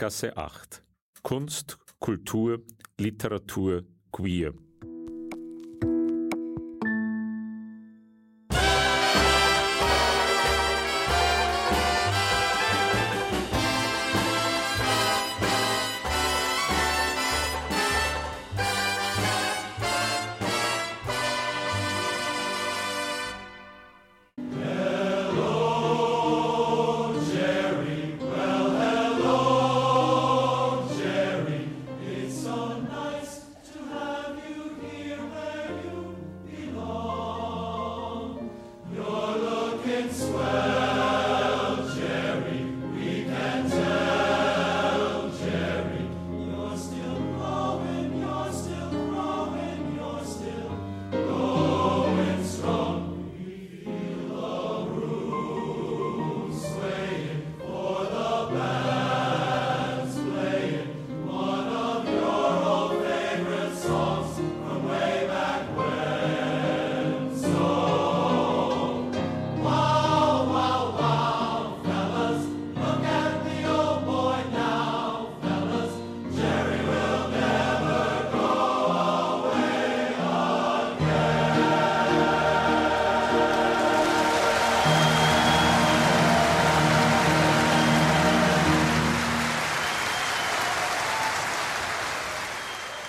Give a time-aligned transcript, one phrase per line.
[0.00, 0.82] Berggasse 8.
[1.22, 2.62] Kunst, Kultur,
[2.98, 4.54] Literatur, Queer.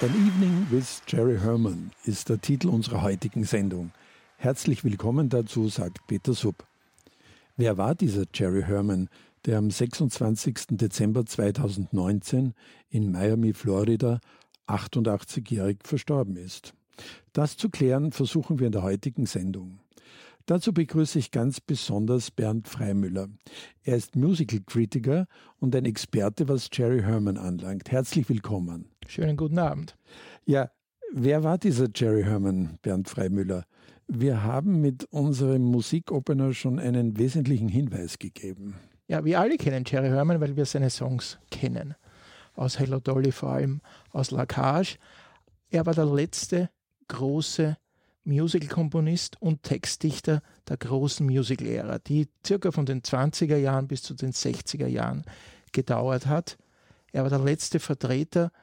[0.04, 3.92] An Evening with Jerry Herman ist der Titel unserer heutigen Sendung.
[4.38, 6.66] Herzlich willkommen dazu, sagt Peter Sub.
[7.56, 9.10] Wer war dieser Jerry Herman,
[9.46, 10.70] der am 26.
[10.72, 12.56] Dezember 2019
[12.90, 14.20] in Miami, Florida,
[14.66, 16.74] 88-jährig verstorben ist?
[17.34, 19.82] Das zu klären versuchen wir in der heutigen Sendung.
[20.48, 23.28] Dazu begrüße ich ganz besonders Bernd Freimüller.
[23.84, 25.28] Er ist Musical Critiker
[25.60, 27.92] und ein Experte, was Jerry Herman anlangt.
[27.92, 28.91] Herzlich willkommen.
[29.14, 29.98] Schönen guten Abend.
[30.46, 30.72] Ja,
[31.12, 33.66] wer war dieser Jerry Herman, Bernd Freimüller?
[34.08, 38.76] Wir haben mit unserem Musikopener schon einen wesentlichen Hinweis gegeben.
[39.10, 41.94] Ja, wir alle kennen Jerry Herman, weil wir seine Songs kennen.
[42.54, 44.98] Aus Hello Dolly vor allem, aus La Cage.
[45.70, 46.70] Er war der letzte
[47.10, 47.76] große
[48.24, 54.32] Musical-Komponist und Textdichter der großen Musical-Ära, die circa von den 20er Jahren bis zu den
[54.32, 55.26] 60er Jahren
[55.74, 56.58] gedauert hat.
[57.12, 58.54] Er war der letzte Vertreter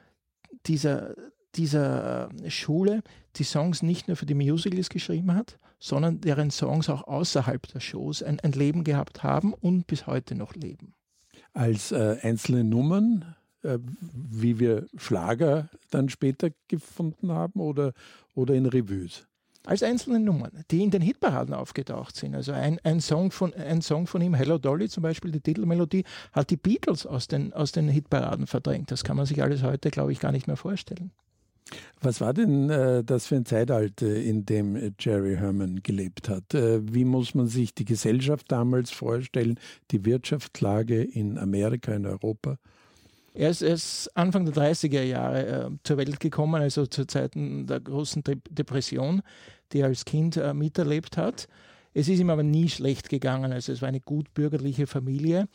[0.65, 1.15] dieser,
[1.55, 3.01] dieser äh, Schule,
[3.35, 7.79] die Songs nicht nur für die Musicals geschrieben hat, sondern deren Songs auch außerhalb der
[7.79, 10.93] Shows ein, ein Leben gehabt haben und bis heute noch leben.
[11.53, 13.79] Als äh, einzelne Nummern, äh,
[14.13, 17.93] wie wir Schlager dann später gefunden haben oder,
[18.35, 19.28] oder in Revues?
[19.69, 22.33] Als einzelne Nummern, die in den Hitparaden aufgetaucht sind.
[22.33, 26.05] Also ein, ein, Song von, ein Song von ihm, Hello Dolly zum Beispiel, die Titelmelodie,
[26.31, 28.89] hat die Beatles aus den, aus den Hitparaden verdrängt.
[28.89, 31.11] Das kann man sich alles heute, glaube ich, gar nicht mehr vorstellen.
[32.01, 36.55] Was war denn äh, das für ein Zeitalter, in dem Jerry Herman gelebt hat?
[36.55, 39.59] Äh, wie muss man sich die Gesellschaft damals vorstellen,
[39.91, 42.57] die Wirtschaftslage in Amerika, in Europa?
[43.35, 47.79] Er ist, erst Anfang der 30er Jahre äh, zur Welt gekommen, also zu Zeiten der
[47.79, 49.21] großen De Depression,
[49.71, 51.47] die er als Kind äh, miterlebt hat.
[51.93, 55.47] Es ist ihm aber nie schlecht gegangen, also es war eine gut bürgerliche Familie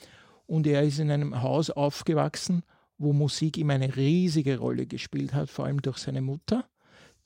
[0.46, 2.62] und er ist in einem Haus aufgewachsen,
[2.98, 6.64] wo Musik ihm eine riesige Rolle gespielt hat, vor allem durch seine Mutter,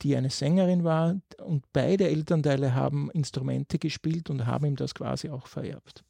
[0.02, 5.30] die eine Sängerin war und beide Elternteile haben Instrumente gespielt und haben ihm das quasi
[5.30, 6.04] auch vererbt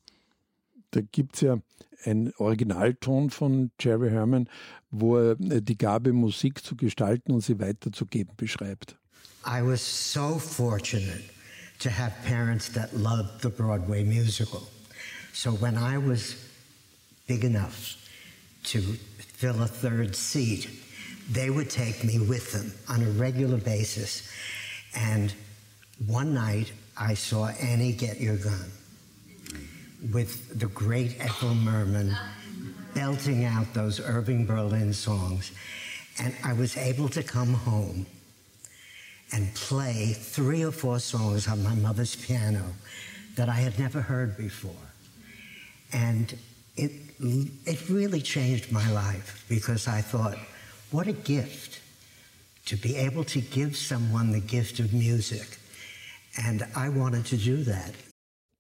[0.91, 1.59] da gibt es ja
[2.05, 4.49] einen Originalton von Jerry Herman,
[4.91, 8.97] wo er äh, die Gabe, Musik zu gestalten und sie weiterzugeben beschreibt.
[9.45, 11.23] I was so fortunate
[11.81, 14.69] to have parents that loved the Broadway musical.
[15.33, 16.35] So when I was
[17.27, 17.95] big enough
[18.65, 20.69] to fill a third seat,
[21.31, 24.29] they would take me with them on a regular basis.
[24.97, 25.33] And
[26.07, 28.73] one night I saw Annie Get Your Gun.
[30.13, 32.17] with the great Ethel Merman
[32.95, 35.53] belting out those Irving Berlin songs.
[36.21, 38.07] And I was able to come home
[39.33, 42.65] and play three or four songs on my mother's piano
[43.37, 44.85] that I had never heard before.
[45.93, 46.37] And
[46.77, 50.39] it, it really changed my life because I thought,
[50.91, 51.81] what a gift
[52.67, 55.59] to be able to give someone the gift of music.
[56.37, 57.95] And I wanted to do that.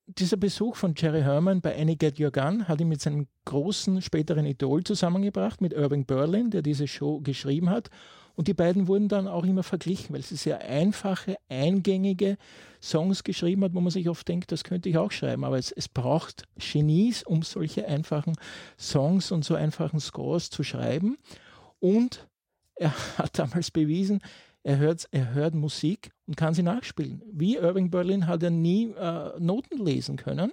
[0.08, 4.00] dieser Besuch von Jerry Herman bei Annie Get Your Gun hat ihn mit seinem großen
[4.00, 7.90] späteren Idol zusammengebracht, mit Irving Berlin, der diese Show geschrieben hat.
[8.38, 12.36] Und die beiden wurden dann auch immer verglichen, weil sie sehr einfache, eingängige
[12.80, 15.42] Songs geschrieben hat, wo man sich oft denkt, das könnte ich auch schreiben.
[15.42, 18.36] Aber es, es braucht Genies, um solche einfachen
[18.78, 21.18] Songs und so einfachen Scores zu schreiben.
[21.80, 22.28] Und
[22.76, 24.20] er hat damals bewiesen,
[24.62, 27.24] er hört, er hört Musik und kann sie nachspielen.
[27.32, 30.52] Wie Irving Berlin hat er nie äh, Noten lesen können,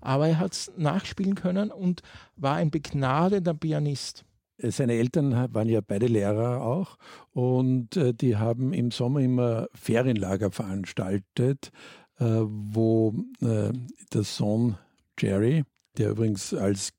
[0.00, 2.02] aber er hat es nachspielen können und
[2.34, 4.24] war ein begnadeter Pianist.
[4.58, 6.96] Seine Eltern waren ja beide Lehrer auch
[7.32, 11.70] und äh, die haben im Sommer immer Ferienlager veranstaltet,
[12.18, 13.72] äh, wo äh,
[14.12, 14.78] der Sohn
[15.18, 15.64] Jerry,
[15.98, 16.90] der übrigens als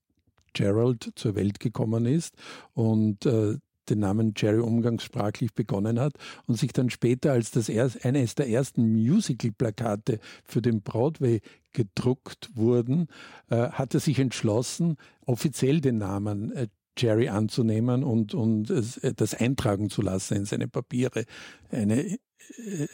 [0.54, 2.36] Gerald zur Welt gekommen ist
[2.74, 3.58] und äh,
[3.90, 6.14] den Namen Jerry umgangssprachlich begonnen hat
[6.48, 11.42] und sich dann später als das erst, eines der ersten Musical-Plakate für den Broadway
[11.72, 13.08] gedruckt wurden,
[13.50, 16.68] äh, hat er sich entschlossen, offiziell den Namen äh,
[16.98, 21.26] Jerry anzunehmen und, und äh, das eintragen zu lassen in seine Papiere.
[21.70, 22.18] Eine äh,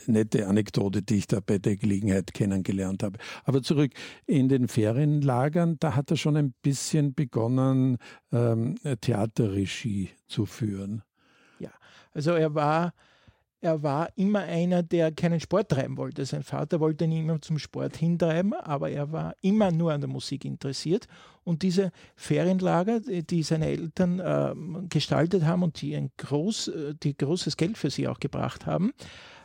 [0.07, 3.19] nette Anekdote, die ich da bei der Gelegenheit kennengelernt habe.
[3.44, 3.92] Aber zurück
[4.25, 7.98] in den Ferienlagern, da hat er schon ein bisschen begonnen,
[8.31, 11.04] ähm, Theaterregie zu führen.
[11.59, 11.71] Ja,
[12.13, 12.94] also er war
[13.61, 16.25] er war immer einer, der keinen Sport treiben wollte.
[16.25, 20.09] Sein Vater wollte ihn immer zum Sport hintreiben, aber er war immer nur an der
[20.09, 21.07] Musik interessiert.
[21.43, 24.55] Und diese Ferienlager, die seine Eltern äh,
[24.89, 28.93] gestaltet haben und die, ein groß, äh, die großes Geld für sie auch gebracht haben,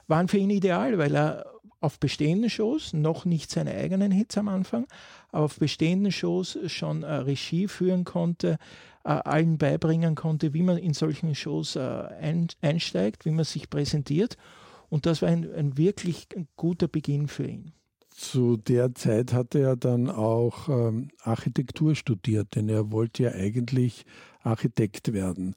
[0.06, 1.44] waren für ihn ideal, weil er
[1.87, 4.87] auf bestehenden Shows, noch nicht seine eigenen Hits am Anfang,
[5.31, 8.59] aber auf bestehenden Shows schon äh, Regie führen konnte,
[9.05, 13.71] äh, allen beibringen konnte, wie man in solchen Shows äh, ein, einsteigt, wie man sich
[13.71, 14.37] präsentiert.
[14.88, 17.73] Und das war ein, ein wirklich guter Beginn für ihn.
[18.11, 24.06] Zu der Zeit hatte er dann auch ähm, Architektur studiert, denn er wollte ja eigentlich
[24.43, 25.55] Architekt werden.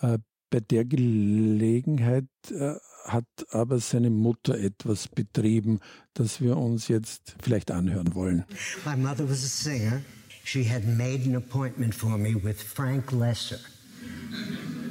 [0.00, 0.18] Äh,
[0.48, 5.80] bei der Gelegenheit äh, hat aber seine Mutter etwas betrieben,
[6.14, 8.44] das wir uns jetzt vielleicht anhören wollen.
[8.84, 10.02] My mother was a singer.
[10.44, 13.58] she had made an appointment for me with Frank Lesser,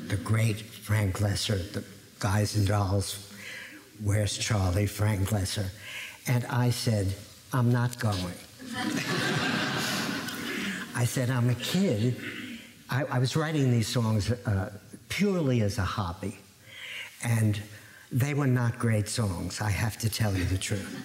[0.08, 1.84] the great Frank Lesser, the
[2.20, 3.28] Guys and Dolls,
[4.04, 5.66] Where's Charlie, Frank Lesser.
[6.28, 7.14] And I said,
[7.54, 8.34] I'm not going.
[10.96, 12.16] I said, I'm a kid.
[12.90, 14.72] I, I was writing these songs uh,
[15.10, 16.38] purely as a hobby.
[17.24, 17.62] And
[18.12, 20.98] they were not great songs, I have to tell you the truth.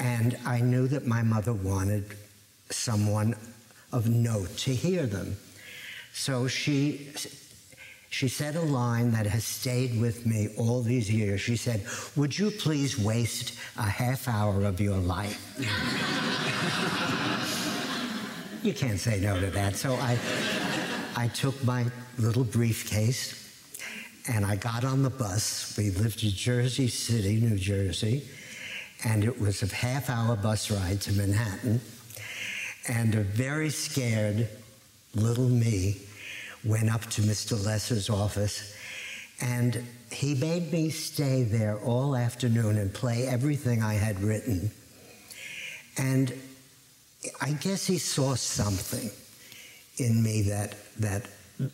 [0.00, 2.16] And I knew that my mother wanted
[2.70, 3.34] someone
[3.92, 5.36] of note to hear them.
[6.12, 7.12] So she
[8.08, 11.40] she said a line that has stayed with me all these years.
[11.40, 11.84] She said,
[12.16, 15.42] Would you please waste a half hour of your life?
[18.62, 19.76] you can't say no to that.
[19.76, 20.18] So I,
[21.14, 21.84] I took my
[22.16, 23.45] little briefcase
[24.28, 25.76] and I got on the bus.
[25.76, 28.24] We lived in Jersey City, New Jersey,
[29.04, 31.80] and it was a half hour bus ride to Manhattan.
[32.88, 34.48] And a very scared
[35.14, 36.00] little me
[36.64, 37.62] went up to Mr.
[37.64, 38.74] Lesser's office
[39.40, 44.70] and he made me stay there all afternoon and play everything I had written.
[45.98, 46.32] And
[47.40, 49.10] I guess he saw something
[49.98, 51.28] in me that, that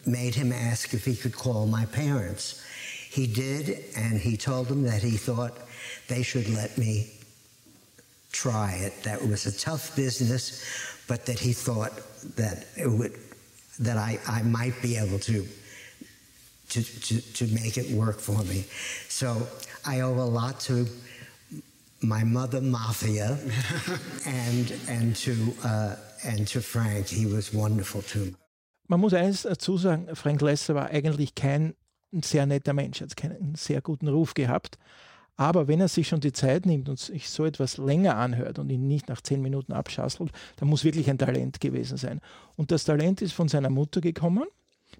[0.06, 2.62] made him ask if he could call my parents.
[3.10, 5.52] He did, and he told them that he thought
[6.08, 7.10] they should let me
[8.32, 9.02] try it.
[9.02, 10.64] That was a tough business,
[11.06, 11.92] but that he thought
[12.36, 13.12] that it would,
[13.80, 15.46] that I, I might be able to,
[16.70, 18.64] to, to, to make it work for me.
[19.08, 19.46] So
[19.84, 20.86] I owe a lot to
[22.00, 23.38] my mother Mafia
[24.26, 27.08] and, and, to, uh, and to Frank.
[27.08, 28.34] He was wonderful to me.
[28.92, 31.72] Man muss eines dazu sagen, Frank Lesser war eigentlich kein
[32.12, 34.76] sehr netter Mensch, hat keinen sehr guten Ruf gehabt.
[35.34, 38.68] Aber wenn er sich schon die Zeit nimmt und sich so etwas länger anhört und
[38.68, 42.20] ihn nicht nach zehn Minuten abschasselt, dann muss wirklich ein Talent gewesen sein.
[42.56, 44.44] Und das Talent ist von seiner Mutter gekommen,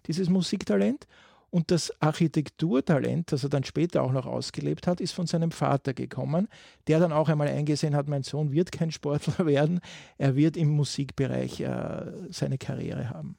[0.07, 1.07] dieses Musiktalent.
[1.51, 5.93] Und das Architekturtalent, das er dann später auch noch ausgelebt hat, ist von seinem Vater
[5.93, 6.49] gekommen,
[6.87, 9.81] der dann auch einmal eingesehen hat, mein Sohn wird kein Sportler werden,
[10.17, 13.37] er wird im Musikbereich äh, seine Karriere haben.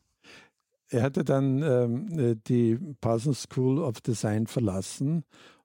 [0.93, 5.23] Er hatte dann ähm, äh, die Parsons School of Design verlassen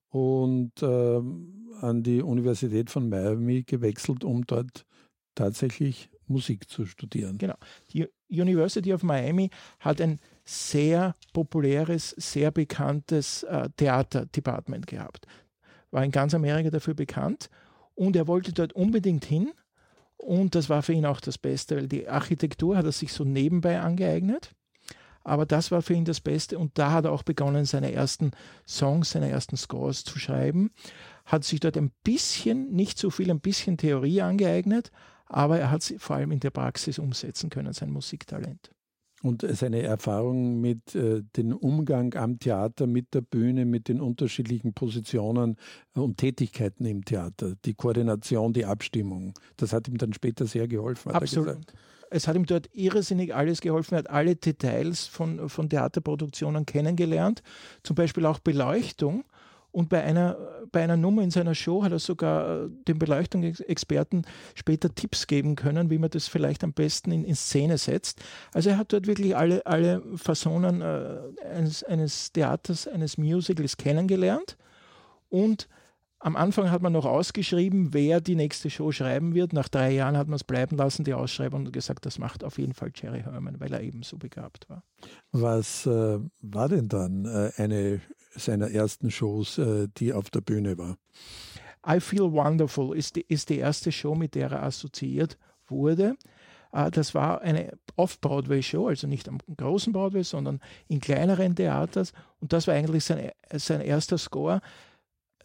[0.08, 4.86] und ähm, an die Universität von Miami gewechselt, um dort
[5.34, 7.36] tatsächlich Musik zu studieren.
[7.36, 7.56] Genau.
[7.92, 15.26] Die University of Miami hat ein sehr populäres, sehr bekanntes äh, Theaterdepartment gehabt.
[15.90, 17.50] War in ganz Amerika dafür bekannt
[17.94, 19.52] und er wollte dort unbedingt hin
[20.16, 23.24] und das war für ihn auch das Beste, weil die Architektur hat er sich so
[23.24, 24.54] nebenbei angeeignet
[25.28, 28.30] aber das war für ihn das Beste und da hat er auch begonnen, seine ersten
[28.66, 30.70] Songs, seine ersten Scores zu schreiben.
[31.24, 34.90] Hat sich dort ein bisschen, nicht so viel, ein bisschen Theorie angeeignet,
[35.26, 38.70] aber er hat sie vor allem in der Praxis umsetzen können, sein Musiktalent.
[39.22, 44.74] Und seine Erfahrung mit äh, dem Umgang am Theater, mit der Bühne, mit den unterschiedlichen
[44.74, 45.56] Positionen
[45.94, 51.10] und Tätigkeiten im Theater, die Koordination, die Abstimmung, das hat ihm dann später sehr geholfen.
[51.10, 51.66] Absolut.
[52.10, 53.94] Es hat ihm dort irrsinnig alles geholfen.
[53.94, 57.42] Er hat alle Details von, von Theaterproduktionen kennengelernt,
[57.82, 59.24] zum Beispiel auch Beleuchtung.
[59.70, 60.36] Und bei einer,
[60.72, 65.56] bei einer Nummer in seiner Show hat er sogar äh, den Beleuchtungsexperten später Tipps geben
[65.56, 68.20] können, wie man das vielleicht am besten in, in Szene setzt.
[68.54, 71.18] Also er hat dort wirklich alle, alle Fassonen äh,
[71.54, 74.56] eines, eines Theaters, eines Musicals kennengelernt.
[75.28, 75.68] Und
[76.20, 79.52] am Anfang hat man noch ausgeschrieben, wer die nächste Show schreiben wird.
[79.52, 82.58] Nach drei Jahren hat man es bleiben lassen, die Ausschreibung, und gesagt, das macht auf
[82.58, 84.82] jeden Fall Jerry Herman, weil er eben so begabt war.
[85.32, 88.00] Was äh, war denn dann äh, eine
[88.34, 90.96] seiner ersten Shows, äh, die auf der Bühne war.
[91.86, 96.16] I Feel Wonderful ist die, ist die erste Show, mit der er assoziiert wurde.
[96.72, 102.12] Äh, das war eine Off-Broadway-Show, also nicht am großen Broadway, sondern in kleineren Theaters.
[102.40, 104.60] Und das war eigentlich sein, sein erster Score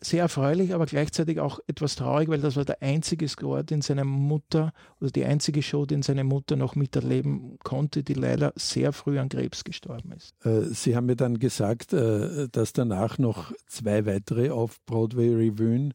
[0.03, 4.03] sehr erfreulich, aber gleichzeitig auch etwas traurig, weil das war der einzige Score, den seine
[4.03, 9.19] Mutter oder die einzige Show, den seine Mutter noch miterleben konnte, die leider sehr früh
[9.19, 10.33] an Krebs gestorben ist.
[10.45, 15.93] Äh, Sie haben mir dann gesagt, äh, dass danach noch zwei weitere Off-Broadway-Revuen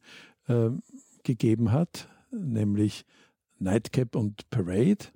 [0.48, 0.70] äh,
[1.22, 3.04] gegeben hat, nämlich
[3.58, 5.06] Nightcap und Parade.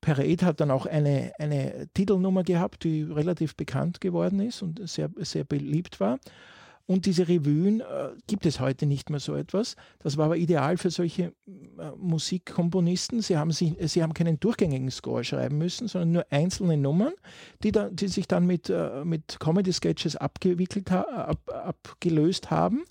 [0.00, 5.10] Parade hat dann auch eine, eine Titelnummer gehabt, die relativ bekannt geworden ist und sehr,
[5.18, 6.18] sehr beliebt war.
[6.90, 7.84] Und diese Revuen äh,
[8.26, 9.76] gibt es heute nicht mehr so etwas.
[10.00, 11.32] Das war aber ideal für solche äh,
[11.96, 13.22] Musikkomponisten.
[13.22, 17.12] Sie haben, sich, sie haben keinen durchgängigen Score schreiben müssen, sondern nur einzelne Nummern,
[17.62, 22.82] die, da, die sich dann mit, äh, mit Comedy-Sketches abgewickelt ha ab, abgelöst haben.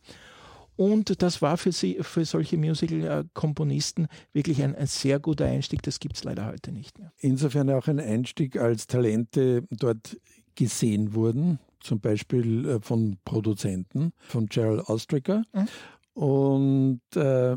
[0.77, 5.83] Und das war für, sie, für solche Musical-Komponisten wirklich ein, ein, sehr guter Einstieg.
[5.83, 7.11] Das gibt es leider heute nicht mehr.
[7.17, 10.15] Insofern auch ein Einstieg, als Talente dort
[10.55, 15.43] gesehen wurden zum Beispiel äh, von Produzenten, von Gerald Ostricker.
[15.53, 15.67] Mhm.
[16.13, 17.55] Und äh,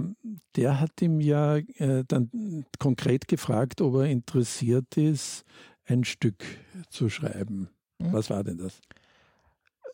[0.57, 5.45] der hat ihm ja äh, dann konkret gefragt, ob er interessiert ist,
[5.85, 6.45] ein Stück
[6.88, 7.71] zu schreiben.
[7.99, 8.12] Mhm.
[8.12, 8.81] Was war denn das?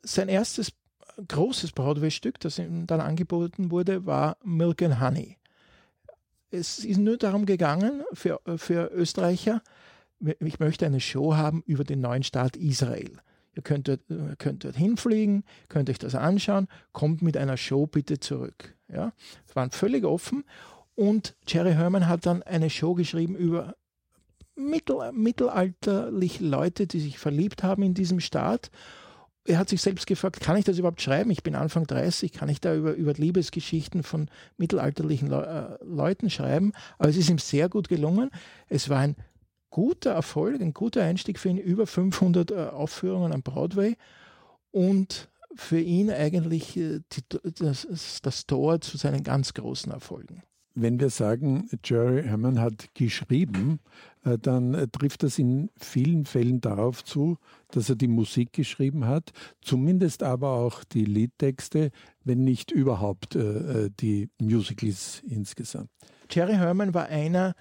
[0.02, 0.72] Sein erstes
[1.26, 5.38] großes Broadway-Stück, das ihm dann angeboten wurde, war Milk and Honey.
[6.50, 9.62] Es ist nur darum gegangen, für, für Österreicher,
[10.40, 13.18] ich möchte eine Show haben über den neuen Staat Israel.
[13.54, 14.00] Ihr könnt dort,
[14.38, 18.76] könnt dort hinfliegen, könnt euch das anschauen, kommt mit einer Show bitte zurück.
[18.92, 19.12] Ja,
[19.46, 20.44] es waren völlig offen
[20.94, 23.76] und Jerry Herman hat dann eine Show geschrieben über
[24.56, 28.70] mittel, mittelalterliche Leute, die sich verliebt haben in diesem Staat.
[29.44, 31.30] Er hat sich selbst gefragt, kann ich das überhaupt schreiben?
[31.30, 34.28] Ich bin Anfang 30, kann ich da über, über Liebesgeschichten von
[34.58, 36.72] mittelalterlichen Le äh, Leuten schreiben?
[36.98, 38.30] Aber es ist ihm sehr gut gelungen.
[38.68, 39.16] Es war ein
[39.70, 43.96] guter Erfolg, ein guter Einstieg für ihn, über 500 äh, Aufführungen am Broadway
[44.70, 47.22] und für ihn eigentlich äh, die,
[47.58, 50.42] das, das Tor zu seinen ganz großen Erfolgen.
[50.74, 53.80] Wenn wir sagen, Jerry Herman hat geschrieben,
[54.24, 57.38] äh, dann trifft das in vielen Fällen darauf zu,
[57.72, 61.90] dass er die Musik geschrieben hat, zumindest aber auch die Liedtexte,
[62.24, 65.90] wenn nicht überhaupt die Musicals insgesamt.
[66.30, 67.54] Jerry Herman war einer,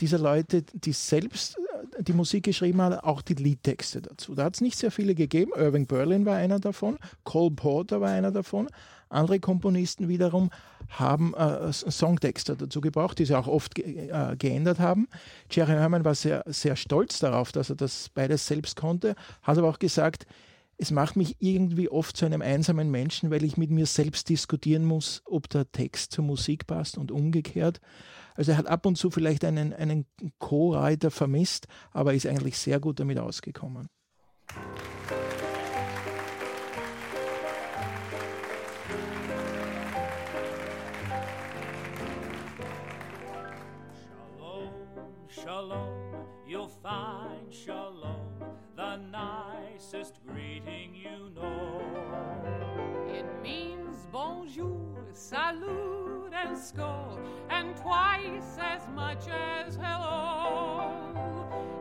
[0.00, 1.58] dieser Leute, die selbst
[1.98, 4.34] äh, die Musik geschrieben haben, auch die Liedtexte dazu.
[4.34, 5.52] Da hat es nicht sehr viele gegeben.
[5.56, 8.68] Irving Berlin war einer davon, Cole Porter war einer davon.
[9.08, 10.50] Andere Komponisten wiederum
[10.88, 15.08] haben äh, Songtexte dazu gebraucht, die sie auch oft ge äh, geändert haben.
[15.50, 19.68] Jerry Herman war sehr, sehr stolz darauf, dass er das beides selbst konnte, hat aber
[19.68, 20.26] auch gesagt,
[20.76, 24.84] es macht mich irgendwie oft zu einem einsamen Menschen, weil ich mit mir selbst diskutieren
[24.84, 27.80] muss, ob der Text zur Musik passt und umgekehrt.
[28.34, 30.06] Also er hat ab und zu vielleicht einen, einen
[30.38, 33.88] Co-Writer vermisst, aber ist eigentlich sehr gut damit ausgekommen.
[45.28, 45.88] Shalom,
[46.46, 48.40] you'll find shalom,
[48.76, 51.82] the nicest greeting you know.
[53.12, 56.58] It means bonjour, salut, and and
[57.94, 60.90] twice as much as hello.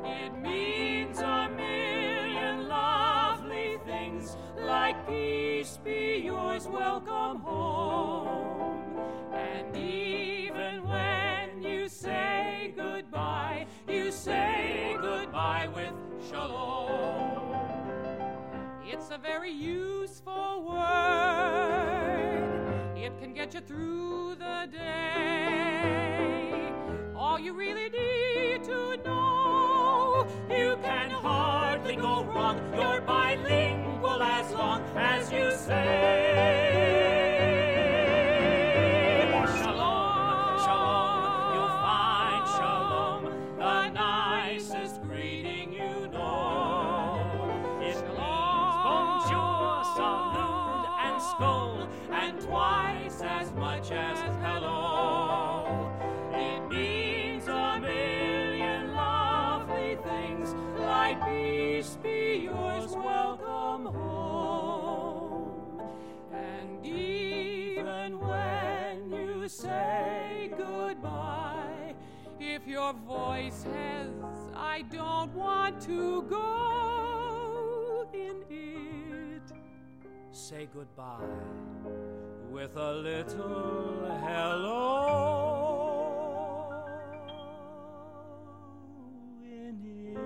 [0.05, 8.93] It means a million lovely things, like peace be yours, welcome home.
[9.33, 15.93] And even when you say goodbye, you say goodbye with
[16.29, 17.55] shalom.
[18.85, 20.83] It's a very useful word.
[22.95, 24.32] It can get you through
[27.53, 32.59] really need to know, you can hardly go wrong.
[32.75, 36.32] You're bilingual as long as you say.
[72.93, 74.09] If your voice has,
[74.55, 79.41] I don't want to go in it,
[80.31, 81.19] say goodbye
[82.51, 85.23] with a little hello
[89.43, 90.17] in it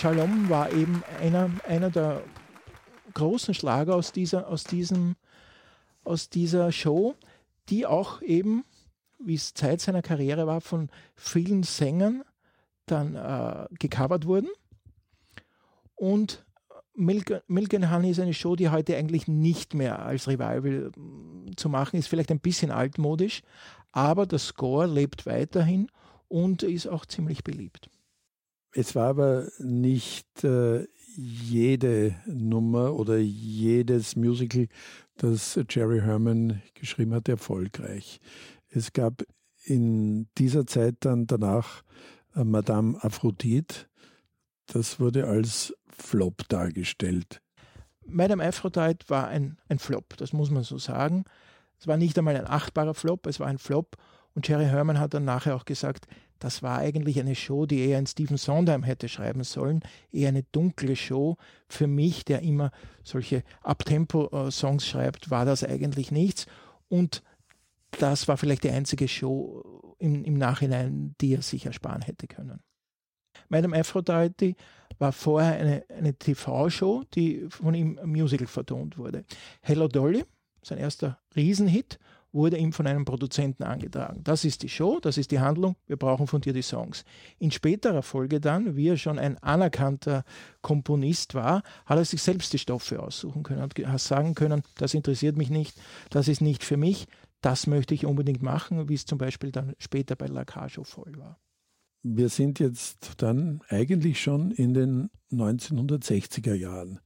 [0.00, 2.22] Shalom war eben einer, einer der
[3.14, 5.16] großen Schlager aus dieser, aus, diesem,
[6.04, 7.16] aus dieser Show,
[7.68, 8.64] die auch eben,
[9.18, 12.22] wie es Zeit seiner Karriere war, von vielen Sängern
[12.86, 14.50] dann äh, gecovert wurden.
[15.96, 16.46] Und
[16.94, 21.56] Milk, Milk and Honey ist eine Show, die heute eigentlich nicht mehr als Revival mm,
[21.56, 23.42] zu machen ist, vielleicht ein bisschen altmodisch,
[23.90, 25.90] aber der Score lebt weiterhin
[26.28, 27.90] und ist auch ziemlich beliebt.
[28.72, 34.68] Es war aber nicht äh, jede Nummer oder jedes Musical,
[35.16, 38.20] das Jerry Herman geschrieben hat, erfolgreich.
[38.68, 39.24] Es gab
[39.64, 41.82] in dieser Zeit dann danach
[42.34, 43.86] äh, Madame Aphrodite.
[44.66, 47.40] Das wurde als Flop dargestellt.
[48.06, 51.24] Madame Aphrodite war ein, ein Flop, das muss man so sagen.
[51.78, 53.96] Es war nicht einmal ein achtbarer Flop, es war ein Flop.
[54.34, 56.06] Und Jerry Herman hat dann nachher auch gesagt,
[56.38, 59.80] das war eigentlich eine Show, die eher ein Stephen Sondheim hätte schreiben sollen,
[60.12, 61.36] eher eine dunkle Show.
[61.68, 62.70] Für mich, der immer
[63.02, 66.46] solche Abtempo-Songs schreibt, war das eigentlich nichts.
[66.88, 67.22] Und
[67.98, 72.60] das war vielleicht die einzige Show im, im Nachhinein, die er sich ersparen hätte können.
[73.48, 74.54] Madame Aphrodite
[74.98, 79.24] war vorher eine, eine TV-Show, die von ihm Musical vertont wurde.
[79.62, 80.24] Hello Dolly,
[80.62, 81.98] sein erster Riesenhit,
[82.32, 84.22] wurde ihm von einem Produzenten angetragen.
[84.24, 87.04] Das ist die Show, das ist die Handlung, wir brauchen von dir die Songs.
[87.38, 90.24] In späterer Folge dann, wie er schon ein anerkannter
[90.60, 95.36] Komponist war, hat er sich selbst die Stoffe aussuchen können, hat sagen können, das interessiert
[95.36, 97.06] mich nicht, das ist nicht für mich,
[97.40, 101.16] das möchte ich unbedingt machen, wie es zum Beispiel dann später bei La Cage voll
[101.16, 101.38] war.
[102.02, 107.00] Wir sind jetzt dann eigentlich schon in den 1960er Jahren,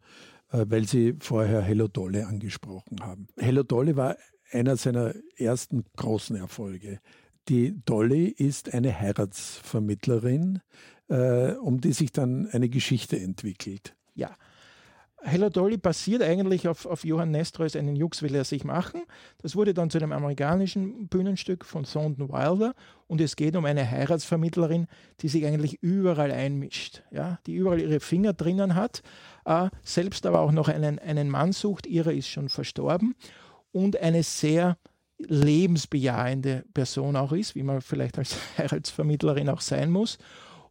[0.50, 3.26] äh, weil Sie vorher Hello Dolly angesprochen haben.
[3.38, 4.16] Hello Dolly war
[4.52, 7.00] einer seiner ersten großen Erfolge.
[7.48, 10.60] Die Dolly ist eine Heiratsvermittlerin,
[11.08, 13.96] äh, um die sich dann eine Geschichte entwickelt.
[14.14, 14.36] Ja.
[15.24, 19.02] Hello Dolly basiert eigentlich auf, auf Johann Nestroys Einen Jux will er sich machen.
[19.38, 22.74] Das wurde dann zu einem amerikanischen Bühnenstück von Thornton Wilder
[23.06, 24.88] und es geht um eine Heiratsvermittlerin,
[25.20, 27.38] die sich eigentlich überall einmischt, ja?
[27.46, 29.02] die überall ihre Finger drinnen hat,
[29.44, 33.14] äh, selbst aber auch noch einen, einen Mann sucht, ihrer ist schon verstorben
[33.72, 34.78] und eine sehr
[35.18, 40.18] lebensbejahende Person auch ist, wie man vielleicht als Heiratsvermittlerin auch sein muss.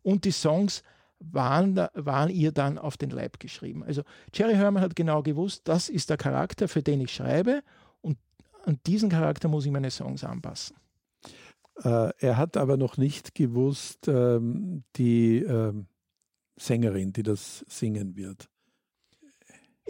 [0.03, 0.83] Und die Songs
[1.19, 3.83] waren, waren ihr dann auf den Leib geschrieben.
[3.83, 7.61] Also Jerry Herman hat genau gewusst, das ist der Charakter, für den ich schreibe
[8.01, 8.17] und
[8.65, 10.75] an diesen Charakter muss ich meine Songs anpassen.
[11.83, 15.87] Äh, er hat aber noch nicht gewusst, ähm, die ähm,
[16.57, 18.50] Sängerin, die das singen wird.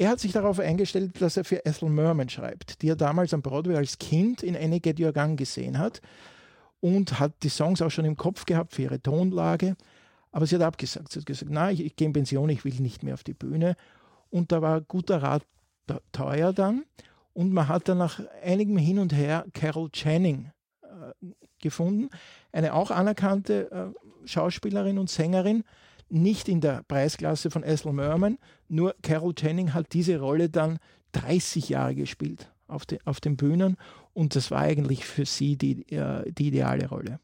[0.02, 3.44] Er hat sich darauf eingestellt, dass er für Ethel Merman schreibt, die er damals am
[3.44, 6.02] Broadway als Kind in Any Get Your Gun gesehen hat
[6.80, 9.76] und hat die Songs auch schon im Kopf gehabt für ihre Tonlage.
[10.32, 11.12] Aber sie hat abgesagt.
[11.12, 13.36] Sie hat gesagt, nein, ich, ich gehe in Pension, ich will nicht mehr auf die
[13.36, 13.76] Bühne.
[14.32, 15.44] Und da war guter Rat
[16.12, 16.84] teuer dann.
[17.34, 20.50] Und man hat dann nach einigem Hin und Her Carol Channing
[20.82, 21.28] äh,
[21.60, 22.10] gefunden,
[22.52, 25.64] eine auch anerkannte äh, Schauspielerin und Sängerin,
[26.12, 30.80] nicht in der Preisklasse von Ethel Merman, nur Carol Channing hat diese Rolle dann
[31.14, 33.78] 30 Jahre gespielt auf, de, auf den Bühnen
[34.14, 37.20] und das war eigentlich für sie die, äh, die ideale Rolle.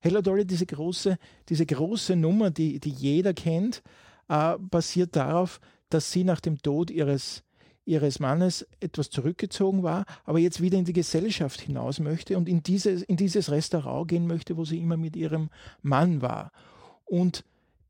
[0.00, 1.16] Hello Dolly, diese große,
[1.48, 3.82] diese große Nummer, die, die jeder kennt,
[4.28, 7.44] äh, basiert darauf, dass sie nach dem Tod ihres,
[7.84, 12.62] ihres Mannes etwas zurückgezogen war, aber jetzt wieder in die Gesellschaft hinaus möchte und in
[12.62, 15.50] dieses, in dieses Restaurant gehen möchte, wo sie immer mit ihrem
[15.82, 16.50] Mann war.
[17.04, 17.44] Und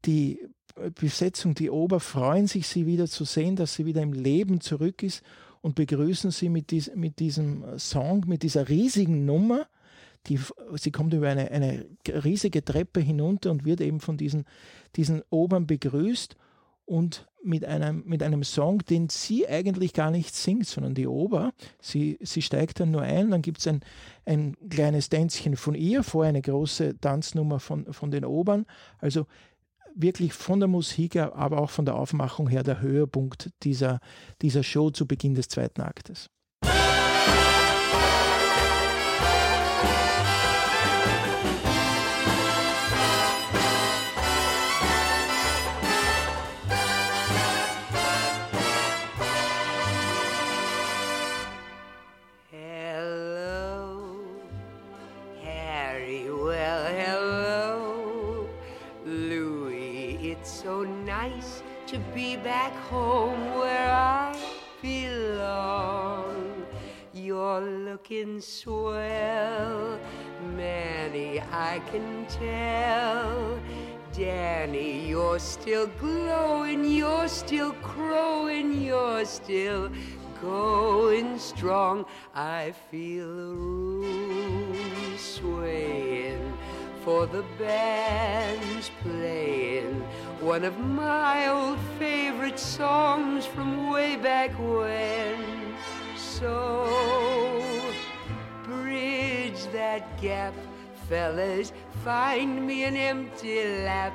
[0.04, 0.40] die
[0.94, 5.02] Besetzung, die Ober freuen sich, sie wieder zu sehen, dass sie wieder im Leben zurück
[5.02, 5.22] ist
[5.60, 9.66] und begrüßen sie mit, dies, mit diesem Song, mit dieser riesigen Nummer.
[10.26, 10.38] Die,
[10.74, 14.44] sie kommt über eine, eine riesige Treppe hinunter und wird eben von diesen,
[14.94, 16.36] diesen Obern begrüßt
[16.84, 21.52] und mit einem, mit einem Song, den sie eigentlich gar nicht singt, sondern die Ober.
[21.80, 23.80] Sie, sie steigt dann nur ein, dann gibt es ein,
[24.24, 28.66] ein kleines Tänzchen von ihr, vorher eine große Tanznummer von, von den Obern.
[28.98, 29.26] Also
[29.94, 34.00] wirklich von der Musik, aber auch von der Aufmachung her der Höhepunkt dieser,
[34.40, 36.30] dieser Show zu Beginn des zweiten Aktes.
[62.42, 64.36] Back home where I
[64.80, 66.66] belong.
[67.12, 69.98] You're looking swell,
[70.56, 73.60] Manny, I can tell.
[74.12, 79.90] Danny, you're still glowing, you're still crowing, you're still
[80.40, 82.04] going strong.
[82.34, 84.74] I feel the room
[85.16, 86.52] swaying
[87.04, 90.04] for the band's playing
[90.42, 95.38] one of my old favorite songs from way back when.
[96.16, 97.62] So,
[98.64, 100.52] bridge that gap,
[101.08, 101.72] fellas,
[102.04, 104.12] find me an empty lap,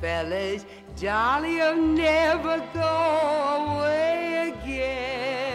[0.00, 0.64] fellas,
[0.96, 5.47] Dolly'll never go away again.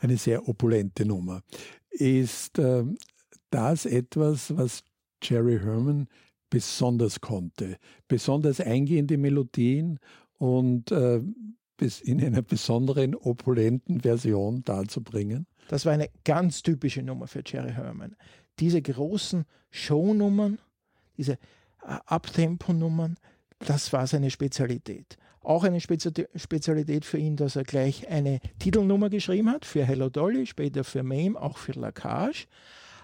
[0.01, 1.41] Eine sehr opulente Nummer.
[1.89, 2.83] Ist äh,
[3.49, 4.83] das etwas, was
[5.21, 6.07] Jerry Herman
[6.49, 7.77] besonders konnte?
[8.07, 9.99] Besonders eingehende Melodien
[10.37, 11.21] und äh,
[11.81, 15.47] in einer besonderen, opulenten Version darzubringen?
[15.67, 18.15] Das war eine ganz typische Nummer für Jerry Herman
[18.59, 20.59] diese großen Shownummern,
[21.17, 21.37] diese äh,
[22.05, 23.17] Abtempo-Nummern,
[23.59, 25.17] das war seine Spezialität.
[25.41, 30.47] Auch eine Spezialität für ihn, dass er gleich eine Titelnummer geschrieben hat, für Hello Dolly,
[30.47, 32.47] später für Mame, auch für Lacage.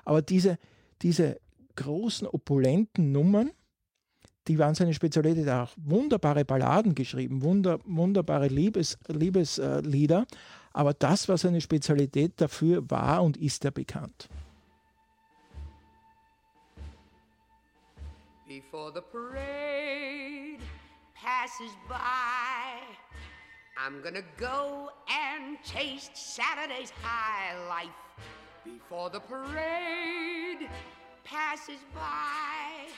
[0.06, 0.58] Aber diese,
[1.04, 1.40] diese
[1.76, 3.52] großen, opulenten Nummern,
[4.48, 5.70] die waren seine Spezialität auch.
[5.78, 10.26] Wunderbare Balladen geschrieben, wunder, wunderbare Liebes, Liebeslieder.
[10.74, 14.30] Aber das war seine Spezialität, dafür war und ist er bekannt.
[18.48, 20.60] Before the parade
[21.16, 22.82] passes by,
[23.78, 27.96] I'm gonna go and taste Saturday's high life.
[28.66, 30.70] Before the parade
[31.24, 32.92] passes by,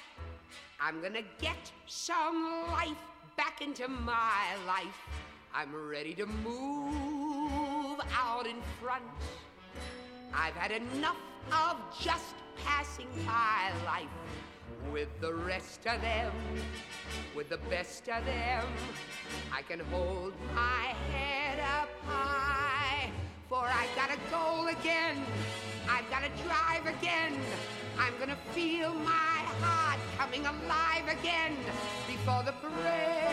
[0.80, 2.98] I'm gonna get some life
[3.38, 5.08] back into my life.
[5.54, 9.04] I'm ready to move out in front.
[10.34, 11.18] I've had enough
[11.52, 12.36] of just
[12.66, 14.08] passing by life
[14.92, 16.32] with the rest of them,
[17.36, 18.66] with the best of them.
[19.52, 23.12] I can hold my head up high,
[23.48, 25.24] for I've got a goal again.
[25.90, 27.40] I've got to drive again.
[28.04, 31.56] I'm gonna feel my heart coming alive again.
[32.06, 33.32] Before the parade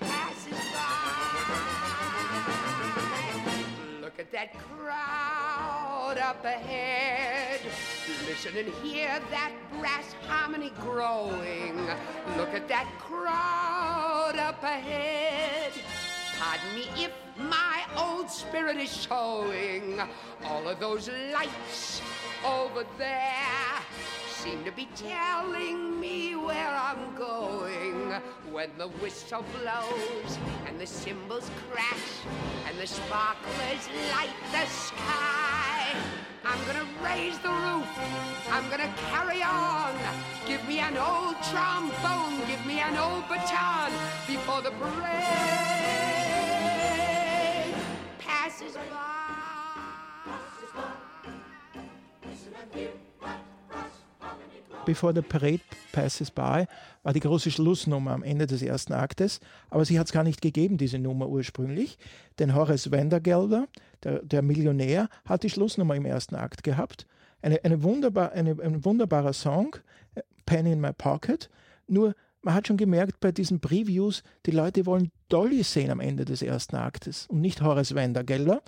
[0.00, 1.18] passes by.
[4.00, 7.60] Look at that crowd up ahead.
[8.26, 11.76] Listen and hear that brass harmony growing.
[12.36, 15.72] Look at that crowd up ahead.
[16.40, 20.00] Pardon me if my old spirit is showing.
[20.44, 22.02] All of those lights
[22.44, 23.78] over there
[24.28, 28.12] seem to be telling me where I'm going.
[28.50, 32.08] When the whistle blows and the cymbals crash
[32.68, 35.94] and the sparklers light the sky.
[36.44, 37.88] I'm gonna raise the roof.
[38.50, 39.94] I'm gonna carry on.
[40.46, 42.46] Give me an old trombone.
[42.46, 43.92] Give me an old baton
[44.26, 46.07] before the parade.
[54.88, 55.60] Before the Parade
[55.92, 56.64] Passes By
[57.02, 60.40] war die große Schlussnummer am Ende des ersten Aktes, aber sie hat es gar nicht
[60.40, 61.98] gegeben, diese Nummer ursprünglich,
[62.38, 63.68] denn Horace Vandergelder,
[64.02, 67.06] der, der Millionär, hat die Schlussnummer im ersten Akt gehabt.
[67.42, 69.76] Eine, eine wunderbar, eine, ein wunderbarer Song,
[70.14, 71.50] äh, Penny in My Pocket,
[71.86, 72.14] nur
[72.48, 76.40] man hat schon gemerkt bei diesen Previews, die Leute wollen Dolly sehen am Ende des
[76.40, 78.62] ersten Aktes und nicht Horace Vandergelder.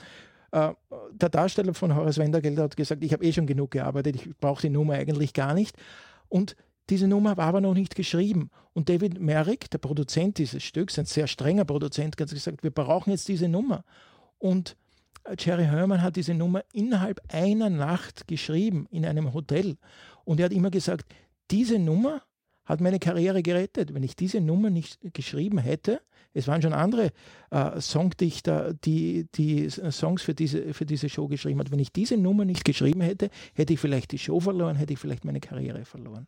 [0.53, 0.75] Äh,
[1.12, 4.61] der Darsteller von Horace Vandergelder hat gesagt, ich habe eh schon genug gearbeitet, ich brauche
[4.61, 5.79] die Nummer eigentlich gar nicht.
[6.29, 6.57] Und
[6.90, 8.51] diese Nummer war aber noch nicht geschrieben.
[8.75, 13.12] Und David Merrick, der Produzent dieses Stücks, ein sehr strenger Produzent, hat gesagt, wir brauchen
[13.12, 13.83] jetzt diese Nummer.
[14.37, 14.77] Und
[15.38, 19.79] Jerry Herman hat diese Nummer innerhalb einer Nacht geschrieben in einem Hotel.
[20.27, 21.11] Und er hat immer gesagt,
[21.51, 22.21] diese Nummer
[22.64, 23.94] hat meine Karriere gerettet.
[23.94, 26.01] Wenn ich diese Nummer nicht geschrieben hätte,
[26.33, 27.11] es waren schon andere
[27.51, 31.73] äh, Songdichter, die, die Songs für diese, für diese Show geschrieben haben.
[31.73, 34.99] Wenn ich diese Nummer nicht geschrieben hätte, hätte ich vielleicht die Show verloren, hätte ich
[34.99, 36.27] vielleicht meine Karriere verloren.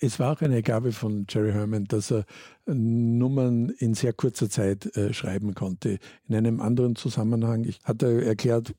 [0.00, 2.24] Es war auch eine Gabe von Jerry Herman, dass er
[2.64, 5.98] Nummern in sehr kurzer Zeit äh, schreiben konnte.
[6.26, 8.74] In einem anderen Zusammenhang ich, hat er erklärt,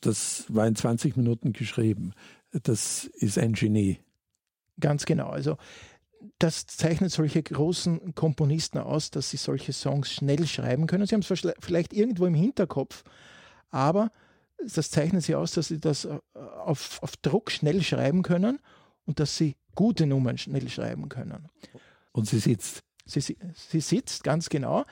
[0.00, 2.12] das war in 20 Minuten geschrieben.
[2.52, 3.98] Das ist ein Genie.
[4.78, 5.28] Ganz genau.
[5.28, 5.56] Also
[6.38, 11.06] das zeichnet solche großen Komponisten aus, dass sie solche Songs schnell schreiben können.
[11.06, 13.04] Sie haben es vielleicht irgendwo im Hinterkopf,
[13.70, 14.10] aber
[14.58, 18.60] das zeichnet sie aus, dass sie das äh, auf, auf Druck schnell schreiben können
[19.06, 21.48] und dass sie gute Nummern schnell schreiben können.
[22.12, 22.82] Und sie sitzt.
[23.04, 24.84] Sie, sie sitzt, ganz genau.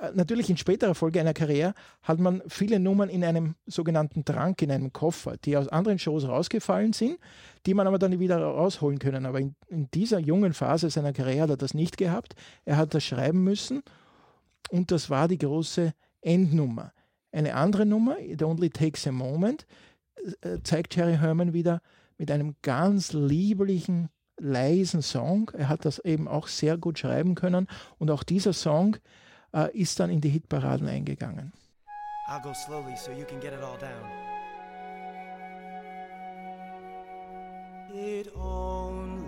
[0.00, 4.62] Äh, natürlich in späterer Folge einer Karriere hat man viele Nummern in einem sogenannten Trank,
[4.62, 7.18] in einem Koffer, die aus anderen Shows rausgefallen sind,
[7.66, 9.26] die man aber dann wieder rausholen können.
[9.26, 12.34] Aber in, in dieser jungen Phase seiner Karriere hat er das nicht gehabt.
[12.64, 13.82] Er hat das schreiben müssen
[14.70, 16.92] und das war die große Endnummer.
[17.32, 19.66] Eine andere Nummer, It Only Takes a Moment,
[20.40, 21.80] äh, zeigt Jerry Herman wieder
[22.18, 24.08] mit einem ganz lieblichen,
[24.38, 25.50] leisen Song.
[25.56, 27.66] Er hat das eben auch sehr gut schreiben können
[27.98, 28.96] und auch dieser Song
[29.52, 31.52] äh, ist dann in die Hitparaden eingegangen.
[32.28, 34.06] I'll go slowly so you can get it all down.
[37.92, 39.18] It only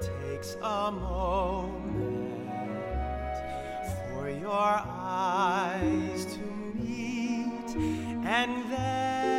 [0.00, 2.40] takes a moment
[4.10, 6.40] for your eyes to
[6.74, 7.76] meet
[8.26, 9.29] and then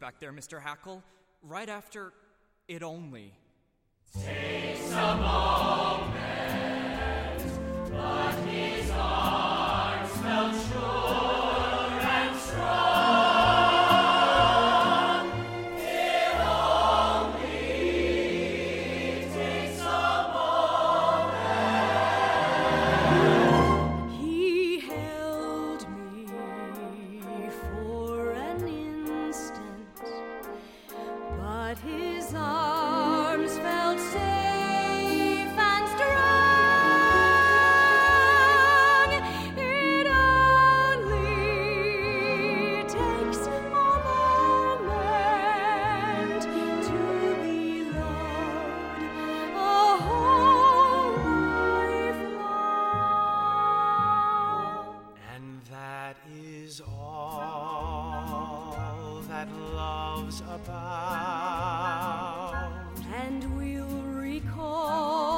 [0.00, 0.60] back there, Mr.
[0.60, 1.02] Hackle,
[1.42, 2.12] right after
[2.68, 3.34] it only.
[59.40, 60.70] That love's about.
[63.22, 65.29] And we'll recall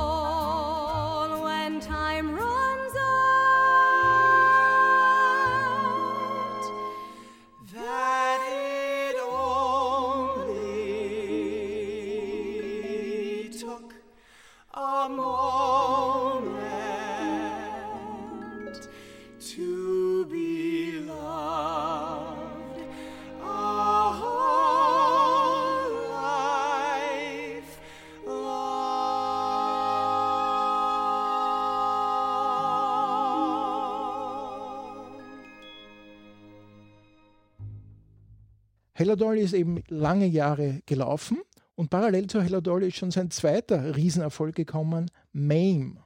[39.12, 41.36] Hello Dolly ist eben lange Jahre gelaufen
[41.74, 45.98] und parallel zu Hello Dolly ist schon sein zweiter Riesenerfolg gekommen, Mame.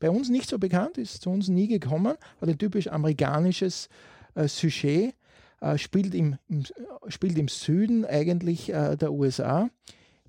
[0.00, 3.88] Bei uns nicht so bekannt, ist zu uns nie gekommen, hat ein typisch amerikanisches
[4.34, 5.14] äh, Sujet,
[5.60, 6.64] äh, spielt, im, im,
[7.06, 9.70] spielt im Süden eigentlich äh, der USA,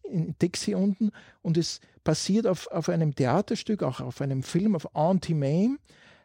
[0.03, 1.10] in Dixie unten
[1.41, 5.79] und es basiert auf, auf einem Theaterstück, auch auf einem Film, auf Auntie Mame,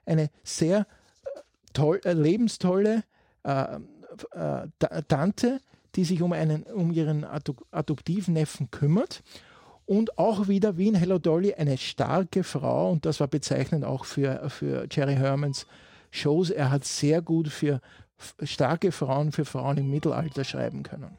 [0.04, 1.40] eine sehr äh,
[1.72, 3.02] toll, äh, lebenstolle
[3.44, 3.78] äh,
[4.78, 5.60] Ta- Tante,
[5.96, 9.22] die sich um, einen, um ihren Ado- Adoptivneffen kümmert.
[9.86, 12.90] Und auch wieder wie in Hello Dolly eine starke Frau.
[12.90, 15.66] Und das war bezeichnend auch für, für Jerry Hermans
[16.10, 16.50] Shows.
[16.50, 17.80] Er hat sehr gut für
[18.42, 21.16] starke Frauen, für Frauen im Mittelalter schreiben können.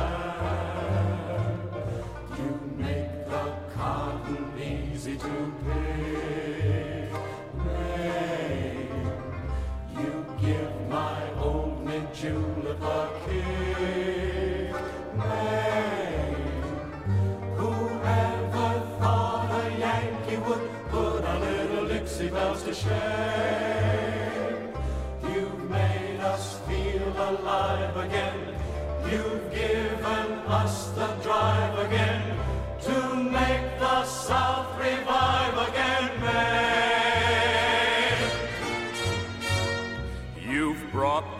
[2.38, 6.17] You make the cotton easy to pick.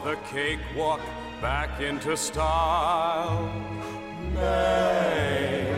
[0.09, 1.03] The cakewalk
[1.43, 3.53] back into style,
[4.33, 5.77] May.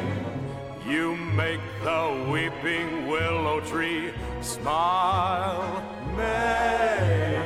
[0.86, 5.82] You make the weeping willow tree smile,
[6.16, 7.42] May.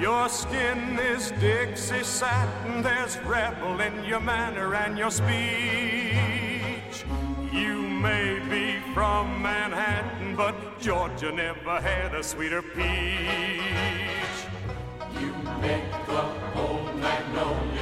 [0.00, 6.96] Your skin is Dixie satin, there's rebel in your manner and your speech.
[7.52, 14.15] You may be from Manhattan, but Georgia never had a sweeter peach.
[15.56, 16.20] You make the
[16.60, 17.75] old magnolia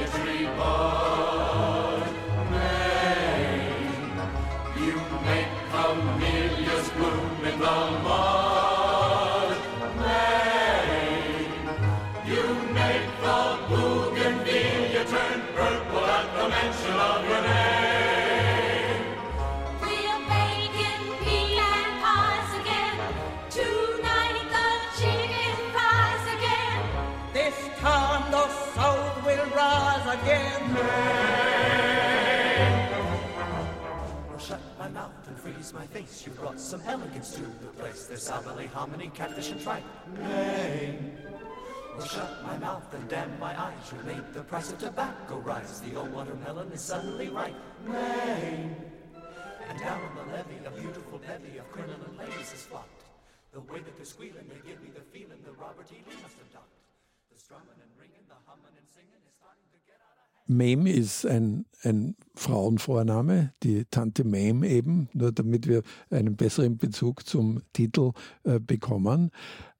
[38.25, 39.83] There's hominy, catfish, and tripe.
[40.17, 41.15] Maine.
[41.95, 43.93] Or shut my mouth and damn my eyes.
[43.93, 45.79] You made the price of tobacco rise.
[45.81, 47.53] The old watermelon is suddenly ripe.
[47.85, 48.75] Maine.
[49.69, 53.03] And down on the levee, a beautiful bevy of crinoline ladies is flocked.
[53.53, 56.01] The way that they're squealing, they give me the feeling that Robert E.
[56.09, 56.81] Lee must have ducked.
[57.31, 60.49] The strumming and ringing, the humming and singing is starting to get out of hand.
[60.49, 67.25] Mame ist ein, ein Frauenvorname, die Tante Mame eben, nur damit wir einen besseren Bezug
[67.25, 68.11] zum Titel
[68.43, 69.31] äh, bekommen.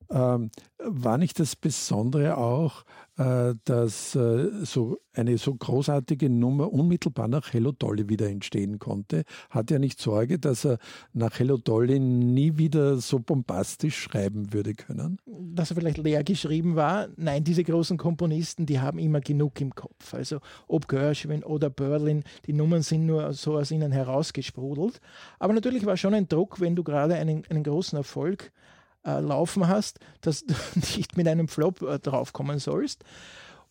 [0.09, 2.83] Ähm, war nicht das Besondere auch,
[3.17, 9.23] äh, dass äh, so eine so großartige Nummer unmittelbar nach Hello Dolly wieder entstehen konnte?
[9.49, 10.77] Hat er nicht Sorge, dass er
[11.13, 15.19] nach Hello Dolly nie wieder so bombastisch schreiben würde können?
[15.55, 17.07] dass er vielleicht leer geschrieben war.
[17.15, 20.13] Nein, diese großen Komponisten, die haben immer genug im Kopf.
[20.13, 24.99] Also ob Gershwin oder Berlin, die Nummern sind nur so aus ihnen herausgesprudelt.
[25.39, 28.51] Aber natürlich war schon ein Druck, wenn du gerade einen, einen großen Erfolg
[29.05, 33.03] äh, laufen hast, dass du nicht mit einem Flop äh, draufkommen sollst.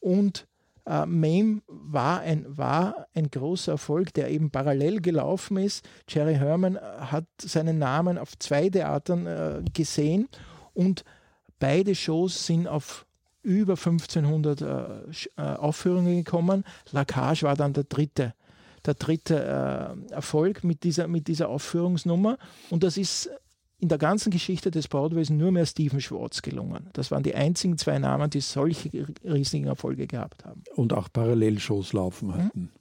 [0.01, 0.47] Und
[0.87, 5.87] äh, Mame war ein, war ein großer Erfolg, der eben parallel gelaufen ist.
[6.09, 10.29] Jerry Herman hat seinen Namen auf zwei Theatern äh, gesehen
[10.75, 11.05] und
[11.59, 13.07] beide Shows sind auf
[13.43, 14.67] über 1500 äh,
[15.37, 16.65] äh, Aufführungen gekommen.
[16.93, 18.35] La Cage war dann der dritte,
[18.85, 22.39] der dritte äh, Erfolg mit dieser, mit dieser Aufführungsnummer.
[22.71, 23.31] Und das ist
[23.85, 26.89] in der ganzen Geschichte des Broadways nur mehr Stephen Schwartz gelungen.
[26.95, 28.91] Das waren die einzigen zwei Namen, die solche
[29.23, 30.63] riesigen Erfolge gehabt haben.
[30.75, 32.73] und auch Parallelshows laufen hatten.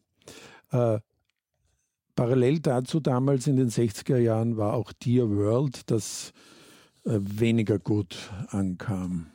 [0.71, 0.99] Äh,
[2.15, 6.31] parallel dazu damals in den 60er Jahren war auch Dear World, das
[7.03, 9.27] äh, weniger gut ankam.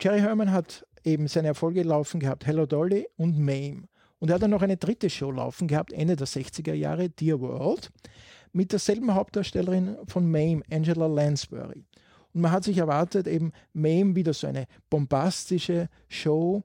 [0.00, 3.88] Jerry Herman hat eben seine Erfolge laufen gehabt, Hello Dolly und Mame.
[4.20, 7.40] Und er hat dann noch eine dritte Show laufen gehabt, Ende der 60er Jahre, Dear
[7.40, 7.90] World,
[8.52, 11.84] mit derselben Hauptdarstellerin von Mame, Angela Lansbury.
[12.34, 16.62] Und man hat sich erwartet, eben Mame wieder so eine bombastische Show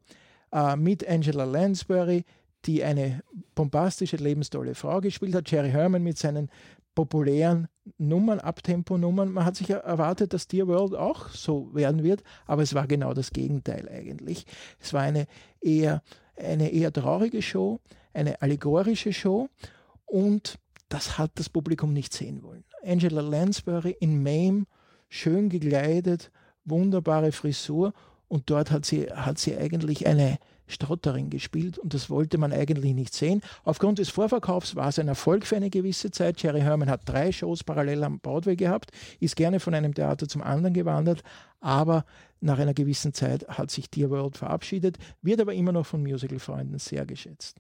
[0.52, 2.24] äh, mit Angela Lansbury,
[2.66, 3.22] die eine
[3.56, 5.50] bombastische, lebenstolle Frau gespielt hat.
[5.50, 6.50] Jerry Herman mit seinen
[6.96, 7.68] populären
[7.98, 9.32] Nummern, Abtempo-Nummern.
[9.32, 12.88] Man hat sich er- erwartet, dass Dear World auch so werden wird, aber es war
[12.88, 14.46] genau das Gegenteil eigentlich.
[14.80, 15.28] Es war eine
[15.62, 16.02] eher,
[16.36, 17.80] eine eher traurige Show,
[18.14, 19.48] eine allegorische Show
[20.06, 20.58] und
[20.90, 22.64] das hat das Publikum nicht sehen wollen.
[22.84, 24.66] Angela Lansbury in Mame,
[25.10, 26.32] schön gekleidet,
[26.66, 27.94] wunderbare Frisur
[28.28, 32.94] und dort hat sie, hat sie eigentlich eine Stotterin gespielt und das wollte man eigentlich
[32.94, 33.42] nicht sehen.
[33.64, 36.42] Aufgrund des Vorverkaufs war es ein Erfolg für eine gewisse Zeit.
[36.44, 40.42] Jerry Herman hat drei Shows parallel am Broadway gehabt, ist gerne von einem Theater zum
[40.42, 41.24] anderen gewandert,
[41.62, 42.06] aber
[42.42, 46.80] nach einer gewissen Zeit hat sich Dear World verabschiedet, wird aber immer noch von Musical-Freunden
[46.80, 47.58] sehr geschätzt.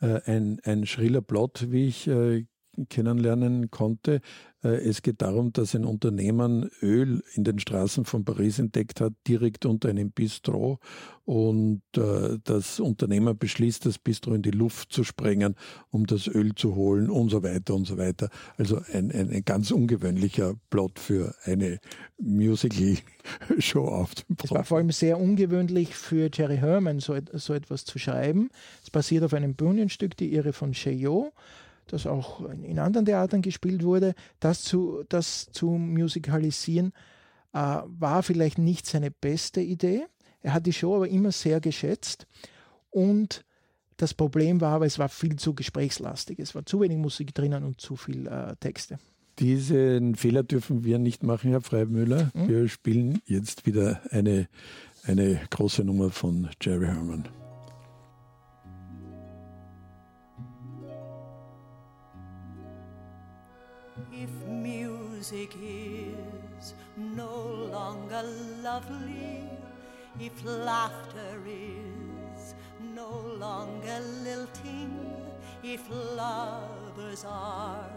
[0.00, 2.44] Äh, ein, ein schriller Plot, wie ich äh,
[2.88, 4.20] kennenlernen konnte.
[4.62, 9.12] Äh, es geht darum, dass ein Unternehmen Öl in den Straßen von Paris entdeckt hat,
[9.26, 10.78] direkt unter einem Bistro.
[11.24, 15.54] Und äh, das Unternehmen beschließt, das Bistro in die Luft zu sprengen,
[15.90, 18.28] um das Öl zu holen und so weiter und so weiter.
[18.56, 21.78] Also ein, ein, ein ganz ungewöhnlicher Plot für eine
[22.18, 27.84] Musical-Show auf dem Es war vor allem sehr ungewöhnlich für Jerry Herman, so, so etwas
[27.84, 28.50] zu schreiben.
[28.82, 31.32] Es basiert auf einem Bühnenstück, Die Irre von Chaillot,
[31.92, 34.14] das auch in- anderen Theatern gespielt wurde.
[34.40, 36.92] Das zu, das zu musikalisieren
[37.52, 40.04] äh, war vielleicht nicht seine beste Idee.
[40.42, 42.26] Er hat die Show aber immer sehr geschätzt
[42.90, 43.44] und
[43.96, 46.38] das Problem war aber, es war viel zu gesprächslastig.
[46.38, 48.98] Es war zu wenig Musik drinnen und zu viel äh, Texte.
[49.38, 52.30] Diesen Fehler dürfen wir nicht machen, Herr Freimüller.
[52.34, 54.48] Wir spielen jetzt wieder eine,
[55.04, 57.28] eine große Nummer von Jerry Herman.
[64.12, 67.36] If music is no
[67.72, 68.22] longer
[68.62, 69.48] lovely,
[70.18, 72.54] if laughter is
[72.94, 74.92] no longer lilting,
[75.62, 77.90] if lovers are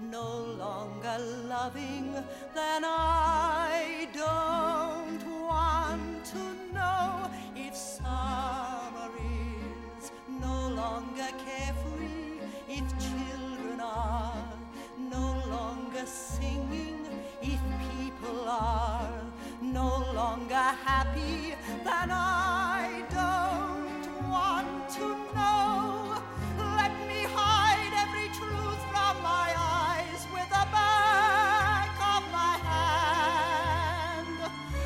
[0.00, 2.12] no longer loving,
[2.54, 9.10] then I don't want to know if summer
[9.98, 14.35] is no longer carefree, if children are
[15.50, 17.06] longer singing,
[17.42, 19.20] if people are
[19.60, 26.20] no longer happy, then I don't want to know.
[26.76, 34.38] Let me hide every truth from my eyes with the back of my hand.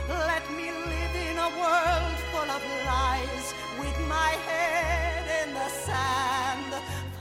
[0.09, 6.73] Let me live in a world full of lies with my head in the sand.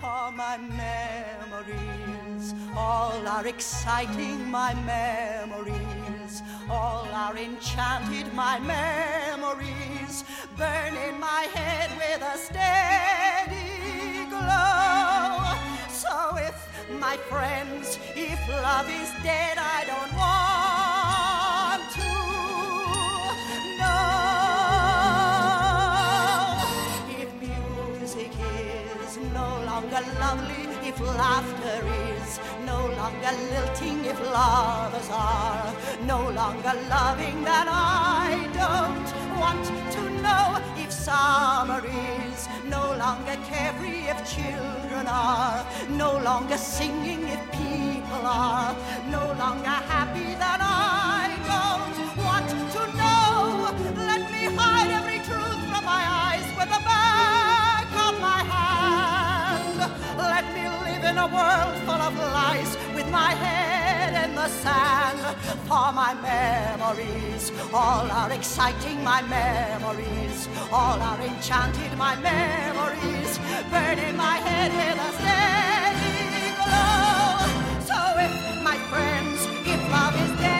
[0.01, 0.57] For my
[2.53, 2.77] memories.
[2.77, 6.41] All are exciting, my memories.
[6.69, 10.23] All are enchanted, my memories.
[10.57, 15.55] Burn in my head with a steady glow.
[15.89, 16.55] So if
[16.99, 20.58] my friends, if love is dead, I don't want
[29.99, 31.81] longer lovely, if laughter
[32.21, 35.73] is no longer lilting, if lovers are
[36.05, 44.07] no longer loving, then I don't want to know if summer is no longer carefree,
[44.07, 48.75] if children are no longer singing, if people are
[49.09, 50.68] no longer happy, then I
[61.09, 65.19] in a world full of lies with my head in in the sand
[65.67, 67.51] for my memories.
[67.73, 70.47] All are exciting, my memories.
[70.71, 73.31] All are enchanted, my memories.
[73.71, 76.19] Burning my head with a steady
[76.61, 77.25] glow.
[77.89, 78.33] So if
[78.69, 79.39] my friends,
[79.73, 80.58] if love is dead,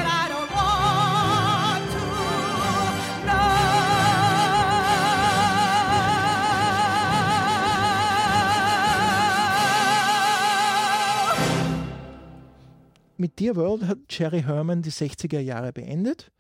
[13.20, 16.32] Mit Dear World hat Jerry Herman die 60er Jahre beendet.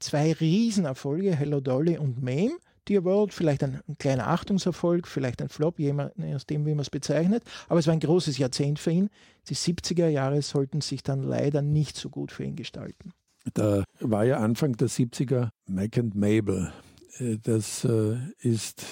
[0.00, 2.58] Zwei Riesenerfolge, Hello Dolly und Mame.
[2.86, 6.90] Dear World, vielleicht ein, ein kleiner Achtungserfolg, vielleicht ein Flop, je nachdem, wie man es
[6.90, 7.42] bezeichnet.
[7.70, 9.08] Aber es war ein großes Jahrzehnt für ihn.
[9.48, 13.14] Die 70er Jahre sollten sich dann leider nicht so gut für ihn gestalten.
[13.54, 16.70] Da war ja Anfang der 70er Mac and Mabel.
[17.18, 18.84] Äh, Das äh, ist,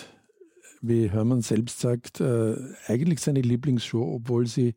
[0.80, 4.74] wie Hermann selbst sagt, äh, eigentlich seine Lieblingsshow, obwohl sie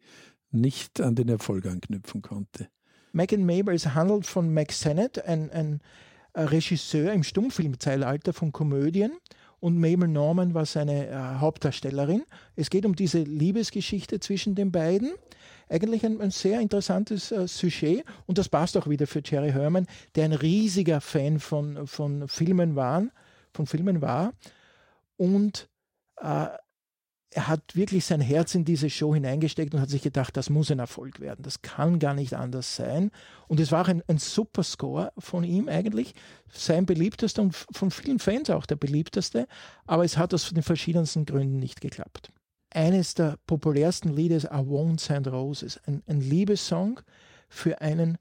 [0.59, 2.67] nicht an den Erfolg anknüpfen konnte.
[3.13, 5.81] Mac and Mabel, es handelt von Mac Sennett, ein, ein
[6.35, 9.13] Regisseur im Stummfilmzeitalter von Komödien.
[9.59, 12.23] Und Mabel Norman war seine äh, Hauptdarstellerin.
[12.55, 15.13] Es geht um diese Liebesgeschichte zwischen den beiden.
[15.67, 19.87] Eigentlich ein, ein sehr interessantes äh, Sujet und das passt auch wieder für Jerry Herman,
[20.15, 23.07] der ein riesiger Fan von, von Filmen war,
[23.51, 24.33] von Filmen war.
[25.17, 25.67] Und
[26.21, 26.47] äh,
[27.31, 30.71] er hat wirklich sein Herz in diese Show hineingesteckt und hat sich gedacht, das muss
[30.71, 31.43] ein Erfolg werden.
[31.43, 33.11] Das kann gar nicht anders sein.
[33.47, 36.13] Und es war ein, ein super Score von ihm eigentlich.
[36.51, 39.47] Sein beliebtester und von vielen Fans auch der beliebteste.
[39.85, 42.31] Aber es hat aus den verschiedensten Gründen nicht geklappt.
[42.69, 45.79] Eines der populärsten Lieder ist I Won't Send Roses.
[45.85, 47.01] Ein, ein Liebessong
[47.49, 48.17] für einen,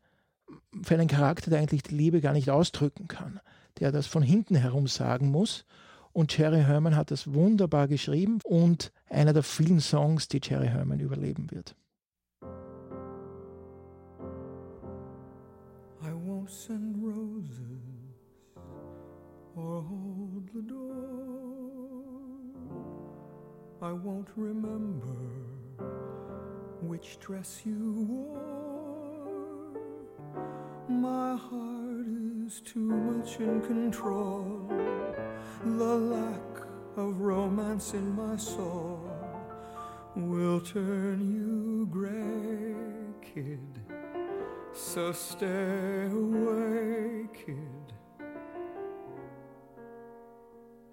[0.82, 3.40] für einen Charakter, der eigentlich die Liebe gar nicht ausdrücken kann.
[3.78, 5.64] Der das von hinten herum sagen muss.
[6.16, 10.98] Und Jerry Herman hat das wunderbar geschrieben und einer der vielen Songs, die Jerry Herman
[10.98, 11.76] überleben wird.
[16.00, 18.16] I won't send roses
[19.56, 20.86] or hold the door.
[23.82, 25.18] I won't remember
[26.80, 28.40] which dress you wore.
[30.88, 32.06] My heart
[32.46, 34.66] is too much in control.
[35.64, 39.00] The lack of romance in my soul
[40.14, 42.74] will turn you gray,
[43.22, 43.80] kid.
[44.72, 47.92] So stay away, kid.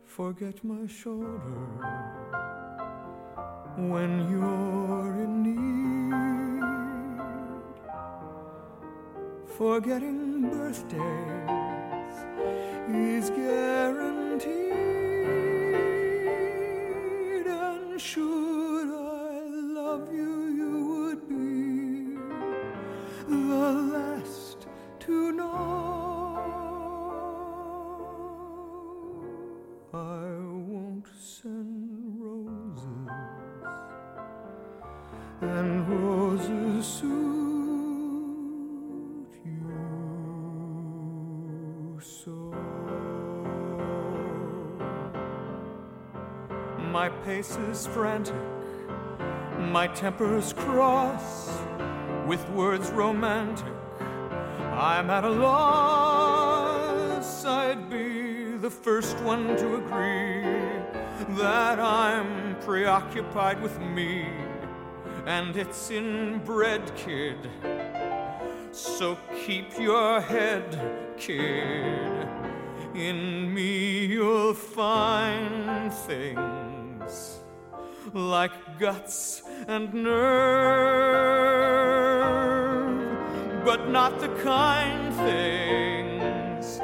[0.03, 1.39] Forget my shoulder
[3.77, 6.13] when you're in need.
[9.57, 10.99] Forgetting birthdays
[12.89, 14.12] is guaranteed.
[18.03, 18.32] And
[47.43, 48.35] pace is frantic,
[49.71, 51.49] my temper's cross
[52.25, 53.73] with words romantic.
[54.71, 56.63] I'm at a loss.
[57.45, 60.41] I'd be the first one to agree
[61.35, 64.25] that I'm preoccupied with me,
[65.25, 67.49] and it's inbred, kid.
[68.71, 70.79] So keep your head,
[71.17, 72.27] kid.
[72.95, 76.62] In me you'll find things
[78.13, 80.13] like guts and nerve,
[83.65, 86.79] but not the kind things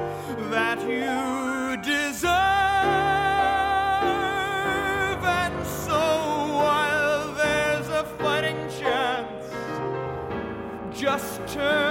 [0.50, 2.34] that you deserve.
[5.24, 6.00] And so
[6.56, 9.46] while there's a fighting chance,
[11.00, 11.89] just turn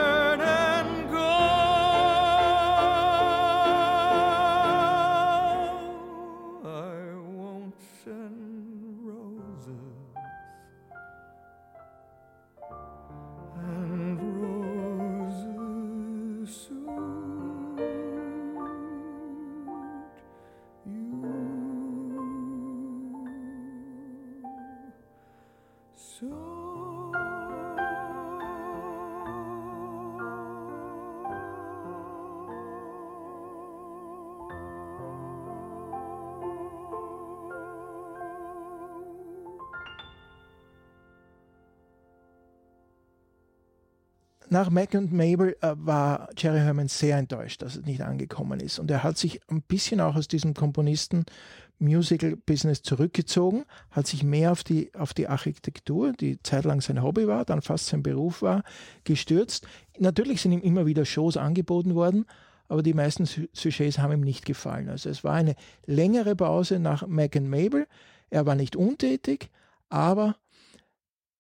[44.51, 48.79] nach Mac und Mabel äh, war Jerry Herman sehr enttäuscht, dass es nicht angekommen ist.
[48.79, 54.65] Und er hat sich ein bisschen auch aus diesem Komponisten-Musical-Business zurückgezogen, hat sich mehr auf
[54.65, 58.63] die, auf die Architektur, die zeitlang sein Hobby war, dann fast sein Beruf war,
[59.05, 59.67] gestürzt.
[59.99, 62.25] Natürlich sind ihm immer wieder Shows angeboten worden,
[62.69, 64.89] aber die meisten Su- Sujets haben ihm nicht gefallen.
[64.89, 67.87] Also es war eine längere Pause nach Mac and Mabel.
[68.31, 69.51] Er war nicht untätig,
[69.89, 70.37] aber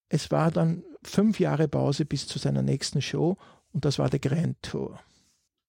[0.08, 3.36] es war dann fünf Jahre Pause bis zu seiner nächsten Show
[3.72, 4.98] und das war der Grand Tour.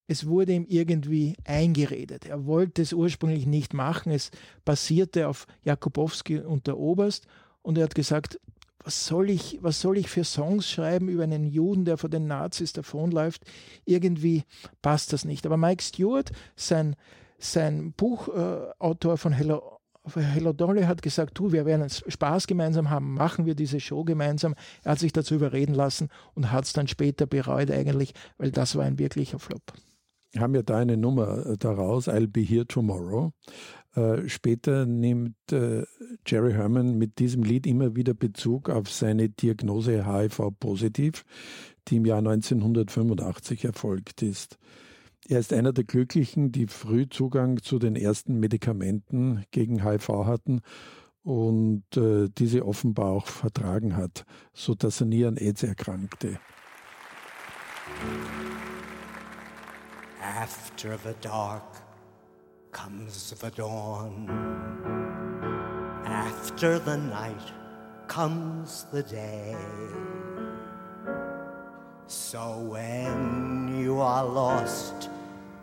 [0.08, 2.26] Es wurde ihm irgendwie eingeredet.
[2.26, 4.12] Er wollte es ursprünglich nicht machen.
[4.12, 4.32] Es
[4.66, 7.28] basierte auf Jakubowski und der Oberst
[7.62, 8.40] und er hat gesagt,
[8.84, 12.28] was soll ich, was soll ich für Songs schreiben über einen Juden, der vor den
[12.28, 13.44] Nazis davonläuft?
[13.86, 14.46] Irgendwie
[14.82, 15.46] passt das nicht.
[15.46, 16.96] Aber Mike Stewart, sein,
[17.38, 19.79] sein Buchautor äh, von Hello,
[20.16, 24.55] Hello Dolly, hat gesagt, du, wir werden Spaß gemeinsam haben, machen wir diese Show gemeinsam.
[24.84, 28.76] Er hat sich dazu überreden lassen und hat es dann später bereut eigentlich, weil das
[28.76, 29.62] war ein wirklicher Flop.
[30.38, 33.32] haben ja da eine Nummer äh, daraus, I'll Be Here Tomorrow.
[33.95, 35.84] Äh, später nimmt äh,
[36.26, 41.26] Jerry Herman mit diesem Lied immer wieder Bezug auf seine Diagnose HIV-positiv,
[41.88, 44.60] die im Jahr 1985 erfolgt ist.
[45.30, 50.62] Er ist einer der Glücklichen, die früh Zugang zu den ersten Medikamenten gegen HIV hatten
[51.22, 56.40] und äh, diese offenbar auch vertragen hat, sodass er nie an AIDS erkrankte.
[60.20, 61.80] After the dark
[62.72, 64.28] comes the dawn.
[66.06, 67.54] After the night
[68.08, 69.56] comes the day.
[72.08, 75.12] So when you are lost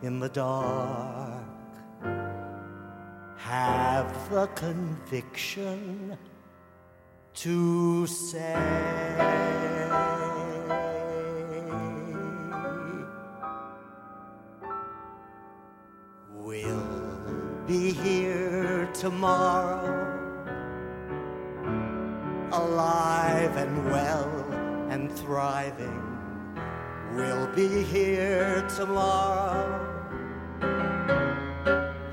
[0.02, 1.42] in the dark,
[3.36, 6.16] have the conviction
[7.34, 8.54] to say,
[16.34, 20.12] We'll be here tomorrow,
[22.52, 24.30] alive and well
[24.90, 26.05] and thriving.
[27.16, 29.80] We'll be here tomorrow.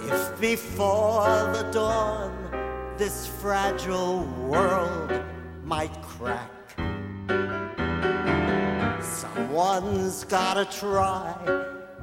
[0.02, 1.24] If before
[1.54, 5.24] the dawn this fragile world
[5.64, 6.52] might crack,
[9.02, 11.36] Someone's gotta try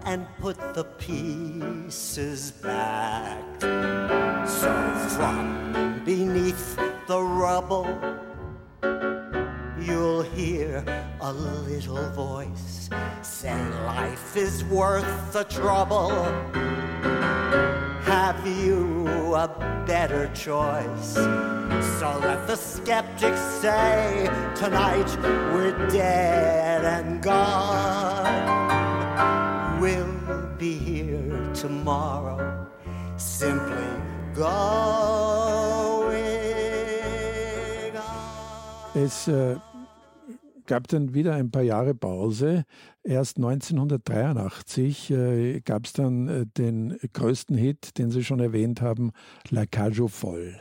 [0.05, 3.61] and put the pieces back.
[4.47, 4.73] So
[5.17, 6.77] from beneath
[7.07, 7.87] the rubble,
[8.83, 10.85] you'll hear
[11.21, 12.91] a little voice
[13.23, 13.55] say
[13.87, 16.11] life is worth the trouble.
[18.03, 19.49] Have you a
[19.87, 21.15] better choice?
[21.99, 25.09] So let the skeptics say tonight
[25.53, 28.59] we're dead and gone.
[29.81, 32.67] We'll be here tomorrow,
[33.17, 33.87] simply
[34.35, 35.38] going
[39.05, 39.55] Es äh,
[40.67, 42.65] gab dann wieder ein paar Jahre Pause.
[43.05, 49.13] Erst 1983 äh, gab es dann äh, den größten Hit, den Sie schon erwähnt haben,
[49.51, 50.61] La Cajo voll.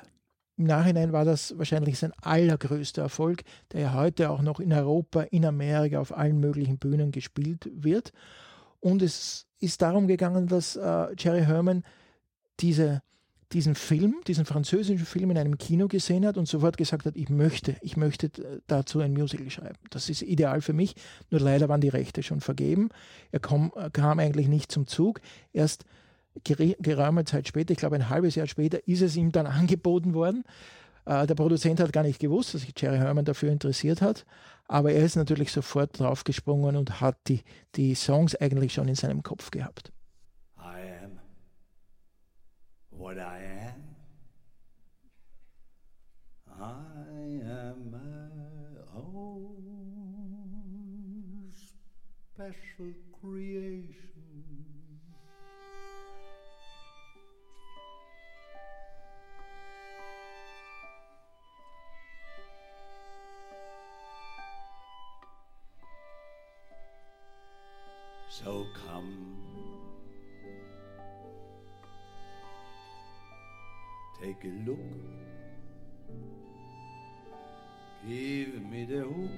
[0.56, 5.22] Im Nachhinein war das wahrscheinlich sein allergrößter Erfolg, der ja heute auch noch in Europa,
[5.24, 8.12] in Amerika auf allen möglichen Bühnen gespielt wird.
[8.80, 11.82] Und es ist darum gegangen, dass äh, Jerry Herman
[12.60, 13.02] diese,
[13.54, 17.30] diesen Film, diesen französischen Film in einem Kino gesehen hat und sofort gesagt hat, ich
[17.30, 18.30] möchte, ich möchte
[18.68, 19.78] dazu ein Musical schreiben.
[19.90, 20.96] Das ist ideal für mich,
[21.30, 22.90] nur leider waren die Rechte schon vergeben.
[23.32, 25.22] Er kam, kam eigentlich nicht zum Zug.
[25.54, 25.86] Erst
[26.44, 30.44] geraume Zeit später, ich glaube ein halbes Jahr später, ist es ihm dann angeboten worden.
[31.06, 34.26] Äh, der Produzent hat gar nicht gewusst, dass sich Jerry Herman dafür interessiert hat,
[34.68, 37.42] aber er ist natürlich sofort draufgesprungen und hat die,
[37.76, 39.94] die Songs eigentlich schon in seinem Kopf gehabt.
[43.08, 43.96] What I am.
[46.60, 48.00] I am my
[48.98, 49.54] own
[50.28, 51.54] oh,
[52.36, 52.92] special
[53.22, 53.96] creation.
[68.30, 69.37] So come,
[74.28, 74.80] take a look.
[78.06, 79.32] Give me the hook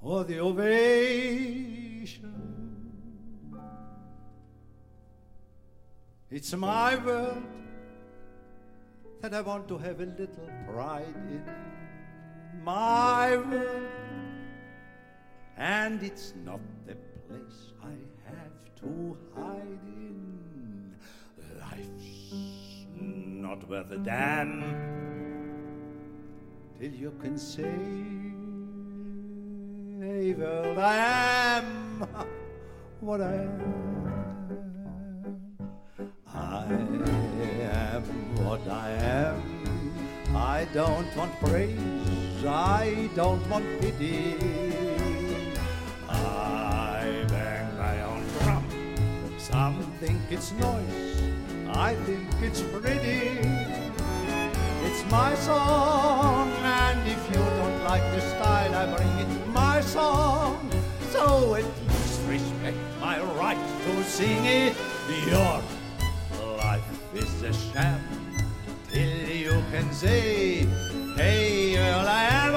[0.00, 0.72] or the ovation.
[6.30, 7.42] It's my world,
[9.20, 11.44] that I want to have a little pride in
[12.64, 13.88] my room.
[15.58, 17.94] And it's not the place I
[18.30, 20.25] have to hide in.
[23.48, 24.50] Not worth a damn
[26.78, 27.62] till you can say,
[30.34, 30.96] world, I
[31.58, 31.66] am
[33.00, 33.60] what I am.
[36.34, 36.64] I
[37.94, 38.02] am
[38.44, 39.40] what I am.
[40.34, 44.34] I don't want praise, I don't want pity.
[46.08, 48.64] I bang my own drum.
[49.38, 51.22] Some think it's noise,
[51.76, 53.38] I think it's pretty.
[54.86, 60.70] It's my song, and if you don't like the style, I bring it my song.
[61.10, 64.74] So at least respect my right to sing it.
[65.28, 65.62] Your
[66.56, 68.00] life is a sham
[68.90, 70.66] till you can say,
[71.14, 72.54] Hey, well, I am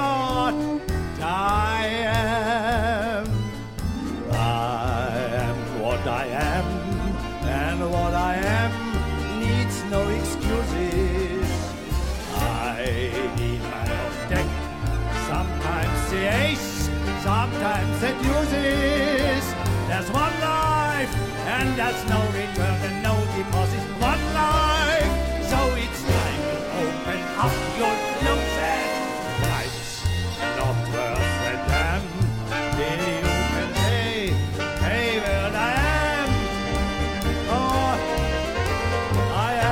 [20.12, 21.14] One life,
[21.46, 23.84] and there's no return and no deposit.
[24.00, 25.14] One life,
[25.50, 28.90] so it's time to open up your closet.
[29.44, 30.04] Life's
[30.58, 32.04] not worth a damn
[32.76, 34.12] till you can say,
[34.84, 35.58] Hey, well, I
[36.20, 36.30] am.
[37.50, 37.94] Oh,
[39.36, 39.70] I am.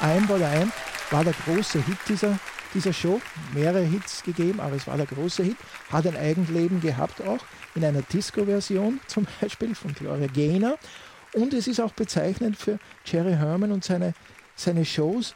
[0.00, 0.72] I'm What I Am
[1.12, 2.38] war der große Hit dieser,
[2.74, 3.20] dieser Show.
[3.54, 5.56] Mehrere Hits gegeben, aber es war der große Hit.
[5.90, 7.40] Hat ein Eigenleben gehabt auch,
[7.74, 10.78] in einer Disco-Version zum Beispiel von Gloria Gaynor.
[11.34, 14.12] Und es ist auch bezeichnend für Jerry Herman und seine,
[14.54, 15.34] seine Shows,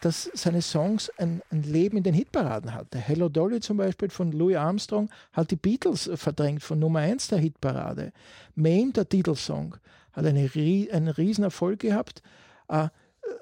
[0.00, 2.98] dass seine Songs ein, ein Leben in den Hitparaden hatte.
[2.98, 7.38] Hello Dolly zum Beispiel von Louis Armstrong hat die Beatles verdrängt von Nummer 1 der
[7.38, 8.12] Hitparade.
[8.54, 9.76] Mame, der Titelsong,
[10.12, 10.50] hat eine,
[10.92, 12.22] einen riesen Erfolg gehabt.
[12.68, 12.88] Äh,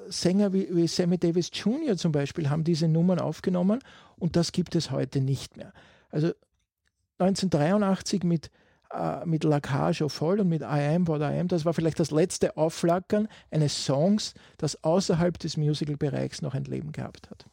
[0.08, 1.96] Sänger wie, wie Sammy Davis Jr.
[1.96, 3.80] zum Beispiel haben diese Nummern aufgenommen
[4.16, 5.72] und das gibt es heute nicht mehr.
[6.10, 6.32] Also
[7.18, 8.50] 1983 mit,
[8.92, 11.74] äh, mit La Cage au Vol und mit I Am What I Am, das war
[11.74, 17.46] vielleicht das letzte Aufflackern eines Songs, das außerhalb des Musical-Bereichs noch ein Leben gehabt hat.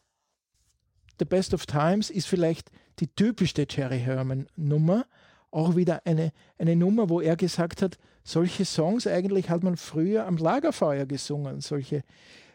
[1.20, 5.06] The Best of Times ist vielleicht die typischste Jerry Herman-Nummer.
[5.52, 10.26] Auch wieder eine, eine Nummer, wo er gesagt hat, solche Songs eigentlich hat man früher
[10.26, 11.62] am Lagerfeuer gesungen.
[11.62, 12.04] Solche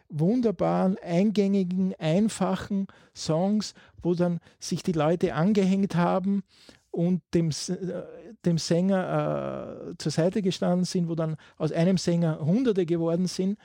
[0.08, 6.44] wunderbaren, eingängigen, einfachen Songs, wo dann sich die Leute angehängt haben
[6.90, 8.02] und dem, äh,
[8.44, 13.58] dem Sänger äh, zur Seite gestanden sind, wo dann aus einem Sänger Hunderte geworden sind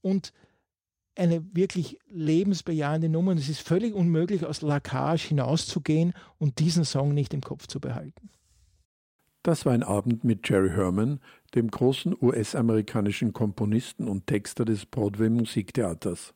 [0.00, 0.32] und
[1.16, 3.32] eine wirklich lebensbejahende Nummer.
[3.32, 7.66] Und es ist völlig unmöglich, aus La Cage hinauszugehen und diesen Song nicht im Kopf
[7.66, 8.30] zu behalten.
[9.48, 11.20] Das war ein Abend mit Jerry Herman,
[11.54, 16.34] dem großen US-amerikanischen Komponisten und Texter des Broadway-Musiktheaters.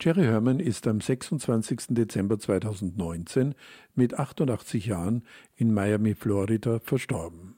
[0.00, 1.94] Jerry Herman ist am 26.
[1.94, 3.54] Dezember 2019
[3.94, 5.22] mit 88 Jahren
[5.54, 7.54] in Miami, Florida, verstorben.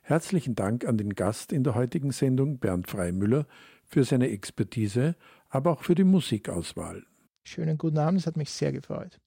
[0.00, 3.46] Herzlichen Dank an den Gast in der heutigen Sendung, Bernd Freimüller,
[3.84, 5.14] für seine Expertise,
[5.50, 7.04] aber auch für die Musikauswahl.
[7.44, 9.20] Schönen guten Abend, es hat mich sehr gefreut.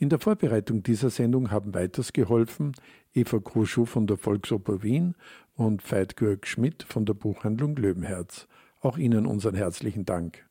[0.00, 2.72] In der Vorbereitung dieser Sendung haben weiters geholfen
[3.14, 5.16] Eva Kruschow von der Volksoper Wien
[5.56, 8.46] und Veit Georg Schmidt von der Buchhandlung Löwenherz.
[8.80, 10.46] Auch Ihnen unseren herzlichen Dank.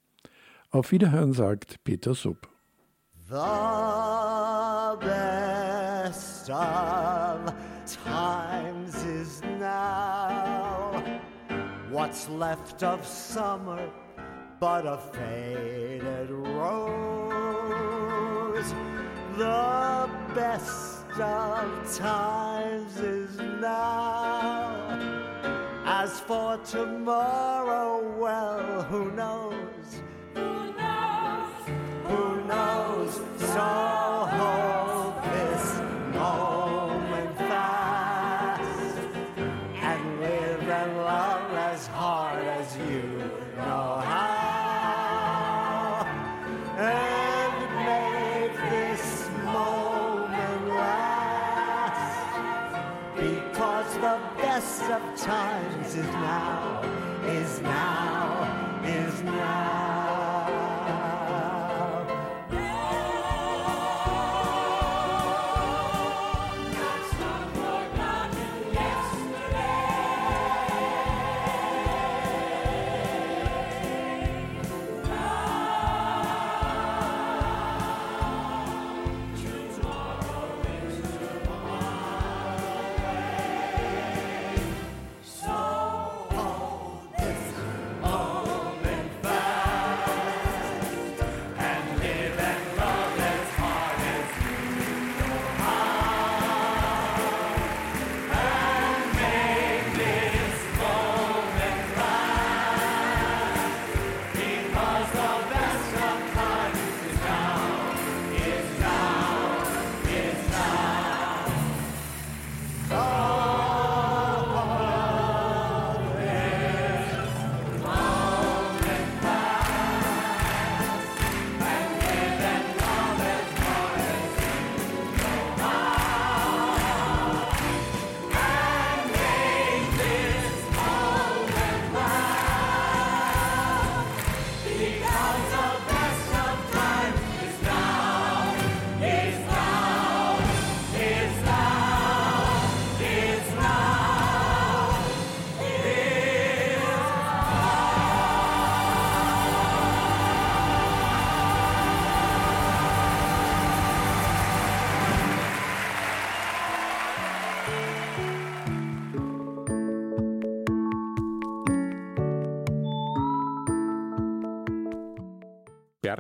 [0.70, 2.50] Auf Wiederhören sagt Peter Supp.
[3.30, 7.54] The best of
[8.04, 11.02] times is now.
[11.90, 13.90] What's left of summer
[14.60, 17.37] but a faded rose?
[19.38, 24.98] The best of times is now.
[25.86, 30.02] As for tomorrow, well, who knows?
[30.34, 31.54] Who knows?
[32.08, 33.22] Who knows?
[33.38, 34.07] So